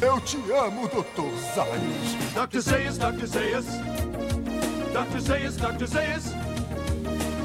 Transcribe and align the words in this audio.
Eu 0.00 0.20
te 0.20 0.36
amo, 0.52 0.88
Dr. 0.88 1.30
Zayas. 1.54 2.34
Dr. 2.34 2.60
Zayas, 2.60 2.98
Dr. 2.98 3.26
Zayas. 3.26 3.66
Dr. 4.92 5.20
Zayas, 5.20 5.56
Dr. 5.56 5.86
Zayas. 5.86 6.24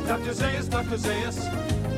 Dr. 0.08 0.34
Zayas, 0.34 0.68
Dr. 0.68 0.98
Zayas. 0.98 1.38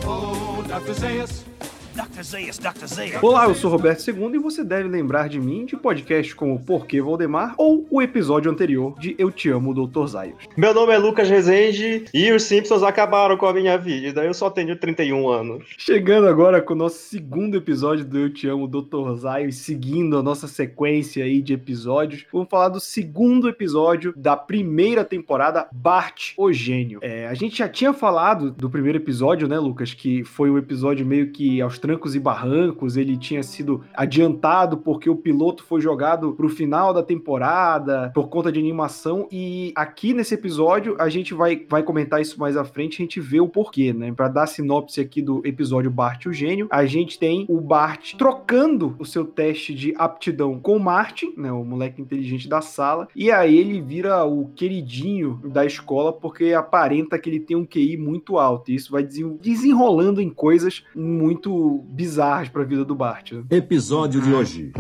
Oh, 0.06 0.64
Dr. 0.68 0.94
Zayas. 0.94 1.51
Dr. 1.94 2.24
Zayas, 2.24 2.58
Dr. 2.58 2.86
Zayas. 2.86 3.22
Olá, 3.22 3.46
eu 3.46 3.54
sou 3.54 3.70
Roberto 3.70 4.08
II 4.08 4.36
e 4.36 4.38
você 4.38 4.64
deve 4.64 4.88
lembrar 4.88 5.28
de 5.28 5.38
mim 5.38 5.66
de 5.66 5.76
podcasts 5.76 6.34
como 6.34 6.58
Porquê 6.58 7.02
Valdemar 7.02 7.54
ou 7.58 7.86
o 7.90 8.02
episódio 8.02 8.50
anterior 8.50 8.98
de 8.98 9.14
Eu 9.18 9.30
Te 9.30 9.50
Amo, 9.50 9.74
Dr. 9.74 10.06
Zayos. 10.06 10.38
Meu 10.56 10.74
nome 10.74 10.94
é 10.94 10.98
Lucas 10.98 11.30
Rezende 11.30 12.06
e 12.14 12.32
os 12.32 12.44
Simpsons 12.44 12.82
acabaram 12.82 13.36
com 13.36 13.46
a 13.46 13.54
minha 13.54 13.78
vida. 13.78 14.24
Eu 14.24 14.34
só 14.34 14.50
tenho 14.50 14.78
31 14.78 15.30
anos. 15.30 15.66
Chegando 15.78 16.30
agora 16.30 16.62
com 16.62 16.74
o 16.74 16.78
nosso 16.78 16.98
segundo 16.98 17.58
episódio 17.58 18.06
do 18.06 18.20
Eu 18.20 18.34
Te 18.34 18.48
Amo, 18.48 18.70
Dr. 18.70 19.14
Zayos, 19.18 19.58
seguindo 19.58 20.18
a 20.18 20.24
nossa 20.24 20.48
sequência 20.48 21.26
aí 21.26 21.42
de 21.42 21.54
episódios. 21.54 22.26
Vamos 22.32 22.48
falar 22.50 22.70
do 22.70 22.80
segundo 22.80 23.50
episódio 23.50 24.14
da 24.16 24.38
primeira 24.38 25.04
temporada, 25.04 25.68
Bart, 25.74 26.32
o 26.38 26.54
Gênio. 26.54 27.00
É, 27.02 27.28
a 27.28 27.34
gente 27.34 27.58
já 27.58 27.68
tinha 27.68 27.92
falado 27.92 28.52
do 28.52 28.70
primeiro 28.70 28.98
episódio, 28.98 29.46
né, 29.46 29.60
Lucas, 29.60 29.94
que 29.94 30.24
foi 30.24 30.50
um 30.50 30.58
episódio 30.58 31.06
meio 31.06 31.32
que 31.32 31.60
aos 31.60 31.81
trancos 31.82 32.16
e 32.16 32.20
barrancos, 32.20 32.96
ele 32.96 33.18
tinha 33.18 33.42
sido 33.44 33.84
adiantado 33.94 34.78
porque 34.78 35.10
o 35.10 35.16
piloto 35.16 35.64
foi 35.64 35.82
jogado 35.82 36.34
pro 36.34 36.48
final 36.48 36.94
da 36.94 37.04
temporada 37.04 38.12
por 38.14 38.30
conta 38.30 38.52
de 38.52 38.60
animação. 38.60 39.28
E 39.32 39.74
aqui 39.76 40.14
nesse 40.14 40.36
episódio 40.36 40.96
a 41.00 41.10
gente 41.10 41.34
vai, 41.34 41.66
vai 41.68 41.84
comentar 41.84 42.22
isso 42.22 42.40
mais 42.40 42.56
à 42.56 42.64
frente, 42.64 43.02
a 43.02 43.04
gente 43.04 43.20
vê 43.20 43.40
o 43.40 43.48
porquê, 43.48 43.92
né? 43.92 44.12
Para 44.14 44.28
dar 44.28 44.48
sinopse 44.48 45.02
aqui 45.02 45.22
do 45.22 45.42
episódio 45.44 45.90
Bart 45.90 46.26
o 46.28 46.34
Gênio, 46.34 46.68
a 46.70 46.86
gente 46.86 47.18
tem 47.18 47.46
o 47.50 47.60
Bart 47.60 48.14
trocando 48.16 48.96
o 49.00 49.06
seu 49.06 49.26
teste 49.26 49.74
de 49.74 49.94
aptidão 49.98 50.60
com 50.60 50.78
o 50.78 50.80
Martin, 50.80 51.34
né, 51.36 51.52
o 51.52 51.64
moleque 51.64 52.02
inteligente 52.02 52.48
da 52.48 52.62
sala, 52.62 53.08
e 53.16 53.32
aí 53.32 53.58
ele 53.58 53.82
vira 53.82 54.24
o 54.26 54.50
queridinho 54.56 55.40
da 55.46 55.66
escola 55.66 56.14
porque 56.14 56.54
aparenta 56.54 57.18
que 57.18 57.30
ele 57.30 57.40
tem 57.40 57.58
um 57.58 57.66
QI 57.66 57.98
muito 57.98 58.38
alto, 58.38 58.72
e 58.72 58.76
isso 58.76 58.92
vai 58.92 59.04
desen- 59.04 59.38
desenrolando 59.42 60.22
em 60.22 60.30
coisas 60.30 60.84
muito 60.96 61.71
bizarras 61.80 62.50
para 62.50 62.62
a 62.62 62.66
vida 62.66 62.84
do 62.86 62.96
Bart. 62.96 63.32
né? 63.34 63.44
Episódio 63.50 64.22
de 64.22 64.34
hoje. 64.34 64.72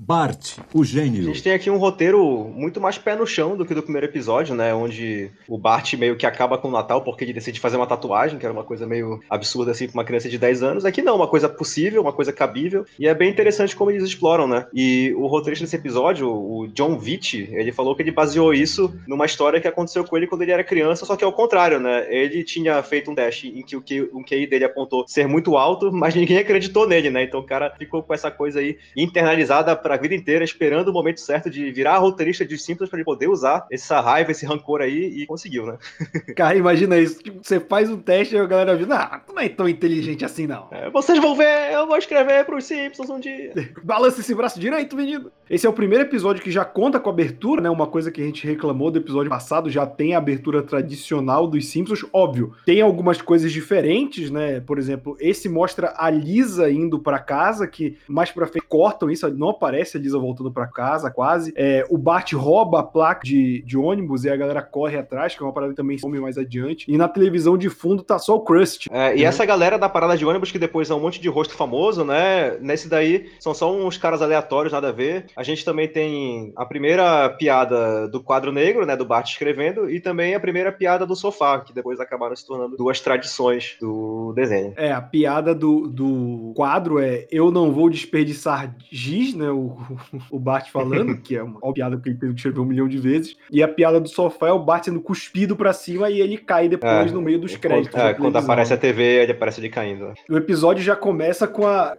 Bart, 0.00 0.58
o 0.72 0.82
A 0.82 0.84
gênio. 0.84 1.24
gente 1.24 1.42
tem 1.42 1.52
aqui 1.52 1.68
um 1.70 1.76
roteiro 1.76 2.50
muito 2.54 2.80
mais 2.80 2.96
pé 2.98 3.16
no 3.16 3.26
chão 3.26 3.56
do 3.56 3.64
que 3.66 3.74
do 3.74 3.82
primeiro 3.82 4.06
episódio, 4.06 4.54
né? 4.54 4.72
Onde 4.74 5.30
o 5.48 5.58
Bart 5.58 5.94
meio 5.94 6.16
que 6.16 6.24
acaba 6.26 6.56
com 6.56 6.68
o 6.68 6.70
Natal 6.70 7.02
porque 7.02 7.24
ele 7.24 7.32
decide 7.32 7.58
fazer 7.58 7.76
uma 7.76 7.86
tatuagem, 7.86 8.38
que 8.38 8.46
era 8.46 8.52
uma 8.52 8.64
coisa 8.64 8.86
meio 8.86 9.20
absurda 9.28 9.72
assim 9.72 9.86
pra 9.86 9.94
uma 9.94 10.04
criança 10.04 10.28
de 10.28 10.38
10 10.38 10.62
anos. 10.62 10.84
Aqui 10.84 11.02
não, 11.02 11.16
uma 11.16 11.26
coisa 11.26 11.48
possível, 11.48 12.00
uma 12.02 12.12
coisa 12.12 12.32
cabível. 12.32 12.86
E 12.98 13.08
é 13.08 13.14
bem 13.14 13.28
interessante 13.30 13.74
como 13.74 13.90
eles 13.90 14.04
exploram, 14.04 14.46
né? 14.46 14.66
E 14.72 15.12
o 15.16 15.26
roteirista 15.26 15.64
desse 15.64 15.76
episódio, 15.76 16.28
o 16.30 16.68
John 16.68 16.98
Vitti, 16.98 17.48
ele 17.52 17.72
falou 17.72 17.96
que 17.96 18.02
ele 18.02 18.12
baseou 18.12 18.54
isso 18.54 18.94
numa 19.06 19.26
história 19.26 19.60
que 19.60 19.68
aconteceu 19.68 20.04
com 20.04 20.16
ele 20.16 20.26
quando 20.26 20.42
ele 20.42 20.52
era 20.52 20.62
criança, 20.62 21.04
só 21.04 21.16
que 21.16 21.24
ao 21.24 21.32
contrário, 21.32 21.80
né? 21.80 22.06
Ele 22.08 22.44
tinha 22.44 22.82
feito 22.82 23.10
um 23.10 23.14
dash 23.14 23.44
em 23.44 23.62
que 23.62 23.76
o 23.76 23.82
QI 24.22 24.46
dele 24.46 24.64
apontou 24.64 25.04
ser 25.08 25.26
muito 25.26 25.56
alto, 25.56 25.90
mas 25.92 26.14
ninguém 26.14 26.38
acreditou 26.38 26.86
nele, 26.86 27.10
né? 27.10 27.24
Então 27.24 27.40
o 27.40 27.46
cara 27.46 27.74
ficou 27.76 28.02
com 28.02 28.14
essa 28.14 28.30
coisa 28.30 28.60
aí 28.60 28.78
internalizada 28.96 29.74
pra 29.88 29.96
vida 29.96 30.14
inteira, 30.14 30.44
esperando 30.44 30.88
o 30.88 30.92
momento 30.92 31.18
certo 31.18 31.48
de 31.48 31.70
virar 31.70 31.96
roteirista 31.96 32.44
de 32.44 32.58
Simpsons 32.58 32.90
pra 32.90 32.98
ele 32.98 33.06
poder 33.06 33.28
usar 33.28 33.66
essa 33.72 34.00
raiva, 34.00 34.30
esse 34.30 34.44
rancor 34.44 34.82
aí, 34.82 35.22
e 35.22 35.26
conseguiu, 35.26 35.64
né? 35.64 35.78
Cara, 36.36 36.58
imagina 36.58 36.98
isso, 36.98 37.22
tipo, 37.22 37.40
você 37.42 37.58
faz 37.58 37.88
um 37.88 37.96
teste 37.96 38.36
e 38.36 38.38
a 38.38 38.44
galera 38.44 38.76
diz, 38.76 38.90
ah, 38.90 39.22
tu 39.26 39.32
não 39.32 39.40
é 39.40 39.48
tão 39.48 39.66
inteligente 39.66 40.26
assim 40.26 40.46
não. 40.46 40.68
É, 40.70 40.90
vocês 40.90 41.18
vão 41.18 41.34
ver, 41.34 41.72
eu 41.72 41.86
vou 41.86 41.96
escrever 41.96 42.44
pros 42.44 42.64
Simpsons 42.64 43.08
um 43.08 43.18
dia. 43.18 43.52
Balança 43.82 44.20
esse 44.20 44.34
braço 44.34 44.60
direito, 44.60 44.94
menino. 44.94 45.32
Esse 45.50 45.66
é 45.66 45.70
o 45.70 45.72
primeiro 45.72 46.04
episódio 46.04 46.42
que 46.42 46.50
já 46.50 46.62
conta 46.62 47.00
com 47.00 47.08
abertura, 47.08 47.62
né? 47.62 47.70
Uma 47.70 47.86
coisa 47.86 48.10
que 48.10 48.20
a 48.20 48.24
gente 48.24 48.46
reclamou 48.46 48.90
do 48.90 48.98
episódio 48.98 49.30
passado, 49.30 49.70
já 49.70 49.86
tem 49.86 50.14
a 50.14 50.18
abertura 50.18 50.62
tradicional 50.62 51.46
dos 51.46 51.66
Simpsons. 51.68 52.04
Óbvio, 52.12 52.52
tem 52.66 52.82
algumas 52.82 53.22
coisas 53.22 53.50
diferentes, 53.50 54.30
né? 54.30 54.60
Por 54.60 54.78
exemplo, 54.78 55.16
esse 55.18 55.48
mostra 55.48 55.94
a 55.96 56.10
Lisa 56.10 56.70
indo 56.70 56.98
pra 56.98 57.18
casa, 57.18 57.66
que 57.66 57.96
mais 58.06 58.30
pra 58.30 58.46
frente 58.46 58.66
cortam 58.68 59.10
isso, 59.10 59.26
não 59.30 59.48
aparece 59.48 59.96
a 59.96 60.00
Lisa 60.00 60.18
voltando 60.18 60.52
pra 60.52 60.66
casa, 60.66 61.10
quase. 61.10 61.52
É, 61.56 61.86
o 61.88 61.96
Bart 61.96 62.30
rouba 62.34 62.80
a 62.80 62.82
placa 62.82 63.24
de, 63.24 63.62
de 63.62 63.78
ônibus 63.78 64.24
e 64.24 64.30
a 64.30 64.36
galera 64.36 64.60
corre 64.60 64.98
atrás, 64.98 65.34
que 65.34 65.42
é 65.42 65.46
uma 65.46 65.52
parada 65.52 65.72
que 65.72 65.76
também 65.76 65.96
some 65.96 66.20
mais 66.20 66.36
adiante. 66.36 66.84
E 66.86 66.98
na 66.98 67.08
televisão 67.08 67.56
de 67.56 67.70
fundo 67.70 68.02
tá 68.02 68.18
só 68.18 68.36
o 68.36 68.40
Krusty. 68.40 68.90
É, 68.92 69.16
e 69.16 69.24
essa 69.24 69.46
galera 69.46 69.78
da 69.78 69.88
parada 69.88 70.14
de 70.14 70.26
ônibus, 70.26 70.52
que 70.52 70.58
depois 70.58 70.90
é 70.90 70.94
um 70.94 71.00
monte 71.00 71.18
de 71.20 71.28
rosto 71.28 71.54
famoso, 71.54 72.04
né? 72.04 72.58
Nesse 72.60 72.86
daí 72.86 73.30
são 73.40 73.54
só 73.54 73.74
uns 73.74 73.96
caras 73.96 74.20
aleatórios, 74.20 74.74
nada 74.74 74.90
a 74.90 74.92
ver. 74.92 75.26
A 75.38 75.44
gente 75.44 75.64
também 75.64 75.86
tem 75.86 76.52
a 76.56 76.66
primeira 76.66 77.28
piada 77.28 78.08
do 78.08 78.20
quadro 78.20 78.50
negro, 78.50 78.84
né? 78.84 78.96
Do 78.96 79.04
Bart 79.04 79.28
escrevendo, 79.28 79.88
e 79.88 80.00
também 80.00 80.34
a 80.34 80.40
primeira 80.40 80.72
piada 80.72 81.06
do 81.06 81.14
sofá, 81.14 81.60
que 81.60 81.72
depois 81.72 82.00
acabaram 82.00 82.34
se 82.34 82.44
tornando 82.44 82.76
duas 82.76 83.00
tradições 83.00 83.76
do 83.80 84.32
desenho. 84.34 84.72
É, 84.76 84.90
a 84.90 85.00
piada 85.00 85.54
do, 85.54 85.86
do 85.86 86.52
quadro 86.56 86.98
é 86.98 87.28
Eu 87.30 87.52
não 87.52 87.70
vou 87.70 87.88
desperdiçar 87.88 88.74
giz, 88.90 89.32
né? 89.32 89.48
O, 89.48 89.76
o 90.28 90.40
Bart 90.40 90.72
falando, 90.72 91.16
que 91.22 91.36
é 91.36 91.42
uma, 91.44 91.72
piada 91.72 91.96
que 91.96 92.08
ele 92.08 92.34
escrever 92.34 92.58
um 92.58 92.64
milhão 92.64 92.88
de 92.88 92.98
vezes. 92.98 93.36
E 93.48 93.62
a 93.62 93.68
piada 93.68 94.00
do 94.00 94.08
sofá 94.08 94.48
é 94.48 94.52
o 94.52 94.64
Bart 94.64 94.86
sendo 94.86 95.00
cuspido 95.00 95.54
pra 95.54 95.72
cima 95.72 96.10
e 96.10 96.20
ele 96.20 96.36
cai 96.36 96.68
depois 96.68 97.12
É, 97.12 97.14
no 97.14 97.22
meio 97.22 97.38
dos 97.38 97.56
créditos. 97.56 97.94
É, 97.94 98.12
quando 98.12 98.34
aparece 98.34 98.74
a 98.74 98.76
TV, 98.76 99.22
ele 99.22 99.30
aparece 99.30 99.60
ele 99.60 99.68
caindo. 99.68 100.14
O 100.28 100.36
episódio 100.36 100.82
já 100.82 100.96
começa 100.96 101.46
com 101.46 101.64
a. 101.64 101.96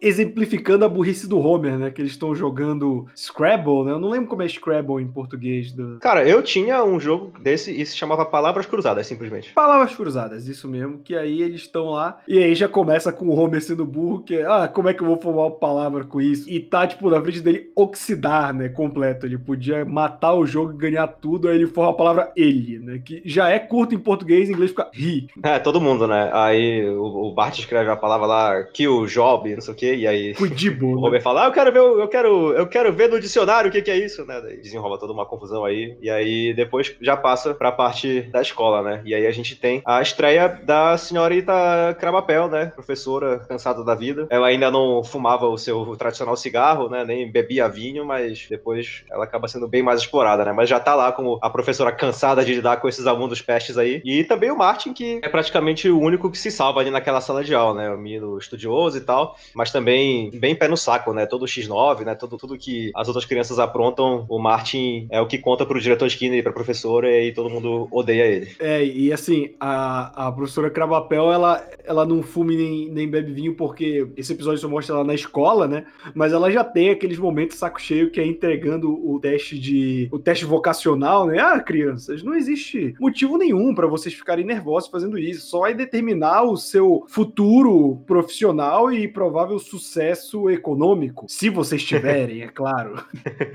exemplificando 0.00 0.86
a 0.86 0.88
burrice 0.88 1.28
do 1.28 1.38
Homer, 1.38 1.76
né? 1.76 1.90
Que 1.90 2.00
eles 2.00 2.12
estão 2.12 2.34
jogando 2.34 2.69
Scrabble, 3.16 3.84
né? 3.84 3.92
Eu 3.92 4.00
não 4.00 4.08
lembro 4.08 4.28
como 4.28 4.42
é 4.42 4.48
Scrabble 4.48 5.02
em 5.02 5.08
português. 5.08 5.72
Do... 5.72 5.98
Cara, 6.00 6.26
eu 6.26 6.42
tinha 6.42 6.82
um 6.84 6.98
jogo 6.98 7.32
desse 7.40 7.70
e 7.70 7.84
se 7.84 7.96
chamava 7.96 8.24
Palavras 8.24 8.66
Cruzadas, 8.66 9.06
simplesmente. 9.06 9.52
Palavras 9.52 9.94
cruzadas, 9.94 10.46
isso 10.46 10.68
mesmo. 10.68 10.98
Que 10.98 11.16
aí 11.16 11.42
eles 11.42 11.62
estão 11.62 11.90
lá. 11.90 12.20
E 12.26 12.38
aí 12.38 12.54
já 12.54 12.68
começa 12.68 13.12
com 13.12 13.26
o 13.26 13.38
Homer 13.38 13.62
sendo 13.62 13.84
burro, 13.84 14.22
que 14.22 14.36
é, 14.36 14.46
ah, 14.46 14.68
como 14.68 14.88
é 14.88 14.94
que 14.94 15.02
eu 15.02 15.06
vou 15.06 15.20
formar 15.20 15.42
uma 15.42 15.50
palavra 15.50 16.04
com 16.04 16.20
isso? 16.20 16.48
E 16.48 16.60
tá, 16.60 16.86
tipo, 16.86 17.10
na 17.10 17.20
frente 17.20 17.40
dele 17.40 17.70
oxidar, 17.74 18.54
né? 18.54 18.68
Completo. 18.68 19.26
Ele 19.26 19.38
podia 19.38 19.84
matar 19.84 20.34
o 20.34 20.46
jogo 20.46 20.72
e 20.72 20.76
ganhar 20.76 21.06
tudo. 21.06 21.48
Aí 21.48 21.56
ele 21.56 21.66
forma 21.66 21.90
a 21.90 21.94
palavra 21.94 22.32
ele, 22.36 22.78
né? 22.78 23.00
Que 23.04 23.22
já 23.24 23.48
é 23.48 23.58
curto 23.58 23.94
em 23.94 23.98
português, 23.98 24.48
em 24.48 24.52
inglês 24.52 24.70
fica 24.70 24.90
he. 24.94 25.26
É, 25.42 25.58
todo 25.58 25.80
mundo, 25.80 26.06
né? 26.06 26.30
Aí 26.32 26.88
o, 26.88 27.32
Bart 27.32 27.58
escreve 27.58 27.90
a 27.90 27.96
palavra 27.96 28.26
lá, 28.26 28.62
kill, 28.64 29.06
job, 29.06 29.54
não 29.54 29.60
sei 29.60 29.74
o 29.74 29.76
quê, 29.76 29.94
e 29.94 30.06
aí 30.06 30.34
Fudibo, 30.34 30.86
o 30.86 31.00
né? 31.00 31.08
Homer 31.08 31.22
fala, 31.22 31.44
ah, 31.44 31.48
eu 31.48 31.52
quero 31.52 31.72
ver, 31.72 31.78
eu 31.78 32.08
quero, 32.08 32.52
eu 32.60 32.66
quero 32.66 32.92
ver 32.92 33.08
no 33.08 33.18
dicionário 33.18 33.68
o 33.68 33.72
que, 33.72 33.82
que 33.82 33.90
é 33.90 33.96
isso, 33.96 34.24
né? 34.24 34.40
Daí 34.40 34.58
desenrola 34.58 34.98
toda 34.98 35.12
uma 35.12 35.26
confusão 35.26 35.64
aí, 35.64 35.96
e 36.00 36.10
aí 36.10 36.52
depois 36.54 36.94
já 37.00 37.16
passa 37.16 37.54
pra 37.54 37.72
parte 37.72 38.22
da 38.22 38.42
escola, 38.42 38.82
né? 38.82 39.02
E 39.04 39.14
aí 39.14 39.26
a 39.26 39.32
gente 39.32 39.56
tem 39.56 39.82
a 39.84 40.02
estreia 40.02 40.48
da 40.48 40.96
senhorita 40.96 41.52
Crabapel, 41.98 42.48
né? 42.48 42.66
Professora 42.74 43.38
cansada 43.48 43.82
da 43.82 43.94
vida. 43.94 44.26
Ela 44.30 44.48
ainda 44.48 44.70
não 44.70 45.02
fumava 45.02 45.46
o 45.48 45.56
seu 45.56 45.96
tradicional 45.96 46.36
cigarro, 46.36 46.88
né? 46.88 47.04
Nem 47.04 47.30
bebia 47.30 47.68
vinho, 47.68 48.04
mas 48.04 48.46
depois 48.48 49.02
ela 49.10 49.24
acaba 49.24 49.48
sendo 49.48 49.66
bem 49.66 49.82
mais 49.82 50.00
explorada, 50.00 50.44
né? 50.44 50.52
Mas 50.52 50.68
já 50.68 50.78
tá 50.78 50.94
lá 50.94 51.12
como 51.12 51.38
a 51.42 51.48
professora 51.48 51.92
cansada 51.92 52.44
de 52.44 52.54
lidar 52.54 52.76
com 52.78 52.88
esses 52.88 53.06
alunos 53.06 53.40
pestes 53.40 53.78
aí. 53.78 54.02
E 54.04 54.24
também 54.24 54.50
o 54.50 54.58
Martin, 54.58 54.92
que 54.92 55.20
é 55.22 55.28
praticamente 55.28 55.88
o 55.88 55.98
único 55.98 56.30
que 56.30 56.38
se 56.38 56.50
salva 56.50 56.80
ali 56.80 56.90
naquela 56.90 57.20
sala 57.20 57.42
de 57.42 57.54
aula, 57.54 57.82
né? 57.82 57.90
O 57.90 57.98
menino 57.98 58.36
estudioso 58.38 58.98
e 58.98 59.00
tal, 59.00 59.36
mas 59.54 59.70
também 59.70 60.30
bem 60.38 60.54
pé 60.54 60.68
no 60.68 60.76
saco, 60.76 61.12
né? 61.12 61.26
Todo 61.26 61.46
X9, 61.46 62.04
né? 62.04 62.14
Tudo, 62.14 62.36
tudo 62.50 62.58
que 62.58 62.90
as 62.94 63.06
outras 63.06 63.24
crianças 63.24 63.58
aprontam, 63.58 64.26
o 64.28 64.38
Martin 64.38 65.06
é 65.10 65.20
o 65.20 65.26
que 65.26 65.38
conta 65.38 65.64
pro 65.64 65.80
diretor 65.80 66.06
Skinner 66.06 66.38
e 66.38 66.42
pra 66.42 66.52
professora 66.52 67.10
e 67.10 67.32
todo 67.32 67.50
mundo 67.50 67.86
odeia 67.90 68.26
ele. 68.26 68.48
É, 68.58 68.84
e 68.84 69.12
assim, 69.12 69.50
a, 69.60 70.28
a 70.28 70.32
professora 70.32 70.70
Cravapel, 70.70 71.32
ela, 71.32 71.64
ela 71.84 72.04
não 72.04 72.22
fume 72.22 72.56
nem, 72.56 72.90
nem 72.90 73.08
bebe 73.08 73.32
vinho, 73.32 73.54
porque 73.54 74.08
esse 74.16 74.32
episódio 74.32 74.58
só 74.58 74.68
mostra 74.68 74.96
ela 74.96 75.04
na 75.04 75.14
escola, 75.14 75.68
né? 75.68 75.84
Mas 76.14 76.32
ela 76.32 76.50
já 76.50 76.64
tem 76.64 76.90
aqueles 76.90 77.18
momentos 77.18 77.56
saco 77.56 77.80
cheio 77.80 78.10
que 78.10 78.20
é 78.20 78.26
entregando 78.26 78.90
o 78.90 79.20
teste 79.20 79.58
de. 79.58 80.08
o 80.10 80.18
teste 80.18 80.44
vocacional, 80.44 81.26
né? 81.26 81.38
Ah, 81.38 81.60
crianças, 81.60 82.22
não 82.22 82.34
existe 82.34 82.94
motivo 82.98 83.38
nenhum 83.38 83.74
pra 83.74 83.86
vocês 83.86 84.14
ficarem 84.14 84.44
nervosos 84.44 84.90
fazendo 84.90 85.18
isso. 85.18 85.46
Só 85.46 85.66
é 85.66 85.74
determinar 85.74 86.42
o 86.42 86.56
seu 86.56 87.04
futuro 87.08 88.02
profissional 88.06 88.92
e 88.92 89.06
provável 89.06 89.58
sucesso 89.58 90.50
econômico. 90.50 91.26
Se 91.28 91.48
vocês 91.48 91.82
tiverem, 91.84 92.39
é 92.42 92.48
claro. 92.48 93.04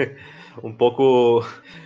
um 0.64 0.72
pouco 0.74 1.46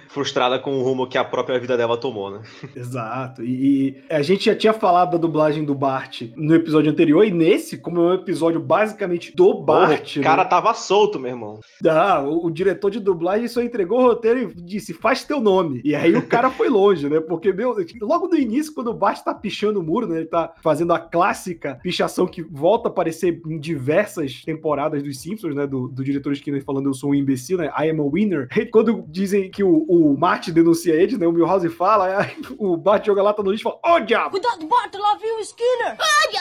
frustrada 0.10 0.58
com 0.60 0.78
o 0.78 0.84
rumo 0.84 1.08
que 1.08 1.18
a 1.18 1.24
própria 1.24 1.60
vida 1.60 1.78
dela 1.78 1.96
tomou, 1.96 2.32
né? 2.32 2.42
Exato. 2.76 3.44
E, 3.44 3.90
e 4.10 4.14
a 4.14 4.22
gente 4.22 4.46
já 4.46 4.56
tinha 4.56 4.74
falado 4.74 5.12
da 5.12 5.18
dublagem 5.18 5.64
do 5.64 5.76
Bart 5.76 6.24
no 6.36 6.56
episódio 6.56 6.92
anterior, 6.92 7.24
e 7.24 7.32
nesse, 7.32 7.78
como 7.78 8.02
é 8.02 8.04
um 8.04 8.14
episódio 8.16 8.60
basicamente 8.60 9.36
do 9.36 9.54
Bart. 9.62 10.18
o 10.18 10.22
cara 10.22 10.44
né? 10.44 10.50
tava 10.50 10.74
solto, 10.74 11.20
meu 11.20 11.30
irmão. 11.30 11.60
Ah, 11.88 12.22
o, 12.22 12.48
o 12.48 12.52
diretor 12.52 12.90
de 12.90 13.00
dublagem 13.00 13.48
só 13.48 13.62
entregou 13.62 14.00
o 14.00 14.08
roteiro 14.08 14.52
e 14.52 14.62
disse: 14.62 14.94
faz 14.94 15.24
teu 15.24 15.40
nome. 15.40 15.80
E 15.84 15.94
aí 15.94 16.16
o 16.16 16.26
cara 16.26 16.50
foi 16.50 16.70
longe, 16.70 17.08
né? 17.08 17.20
Porque, 17.20 17.54
meu, 17.54 17.76
logo 18.02 18.28
no 18.28 18.36
início, 18.36 18.74
quando 18.74 18.90
o 18.90 18.96
Bart 18.96 19.24
tá 19.24 19.34
pichando 19.34 19.80
o 19.80 19.84
muro, 19.84 20.08
né? 20.08 20.18
Ele 20.18 20.26
tá 20.26 20.54
fazendo 20.62 20.92
a 20.92 21.00
clássica 21.00 21.80
pichação 21.84 22.26
que 22.26 22.42
volta 22.42 22.90
a 22.90 22.92
aparecer 22.92 23.40
em 23.46 23.60
diversas 23.60 24.42
temporadas 24.44 25.04
dos 25.04 25.22
Simpsons, 25.22 25.56
né? 25.56 25.68
Do, 25.68 25.88
do 25.88 26.04
diretor 26.04 26.34
Skinner 26.34 26.64
falando 26.64 26.90
eu 26.90 26.94
sou 26.96 27.12
um 27.12 27.16
imbecil, 27.16 27.60
né? 27.60 27.72
I 27.78 27.90
am 27.92 28.02
a 28.02 28.10
winner. 28.10 28.48
E 28.58 28.66
quando 28.68 29.06
dizem 29.08 29.52
que 29.52 29.64
o, 29.64 29.86
o 29.88 29.99
Marty 30.18 30.52
denuncia 30.52 30.94
eles, 30.94 31.18
né? 31.18 31.28
O 31.28 31.32
Milhouse 31.32 31.70
fala, 31.70 32.20
aí 32.20 32.36
o 32.58 32.76
Bart 32.78 33.06
joga 33.06 33.24
lá, 33.24 33.34
tá 33.34 33.44
no 33.44 33.52
lixo 33.52 33.68
e 33.68 33.72
fala: 33.72 33.98
Ô 33.98 34.00
diabo! 34.00 34.32
Cuidado, 34.32 34.68
Bart, 34.68 34.94
lá 34.96 35.16
viu 35.16 35.36
o 35.36 35.40
Skinner! 35.40 35.98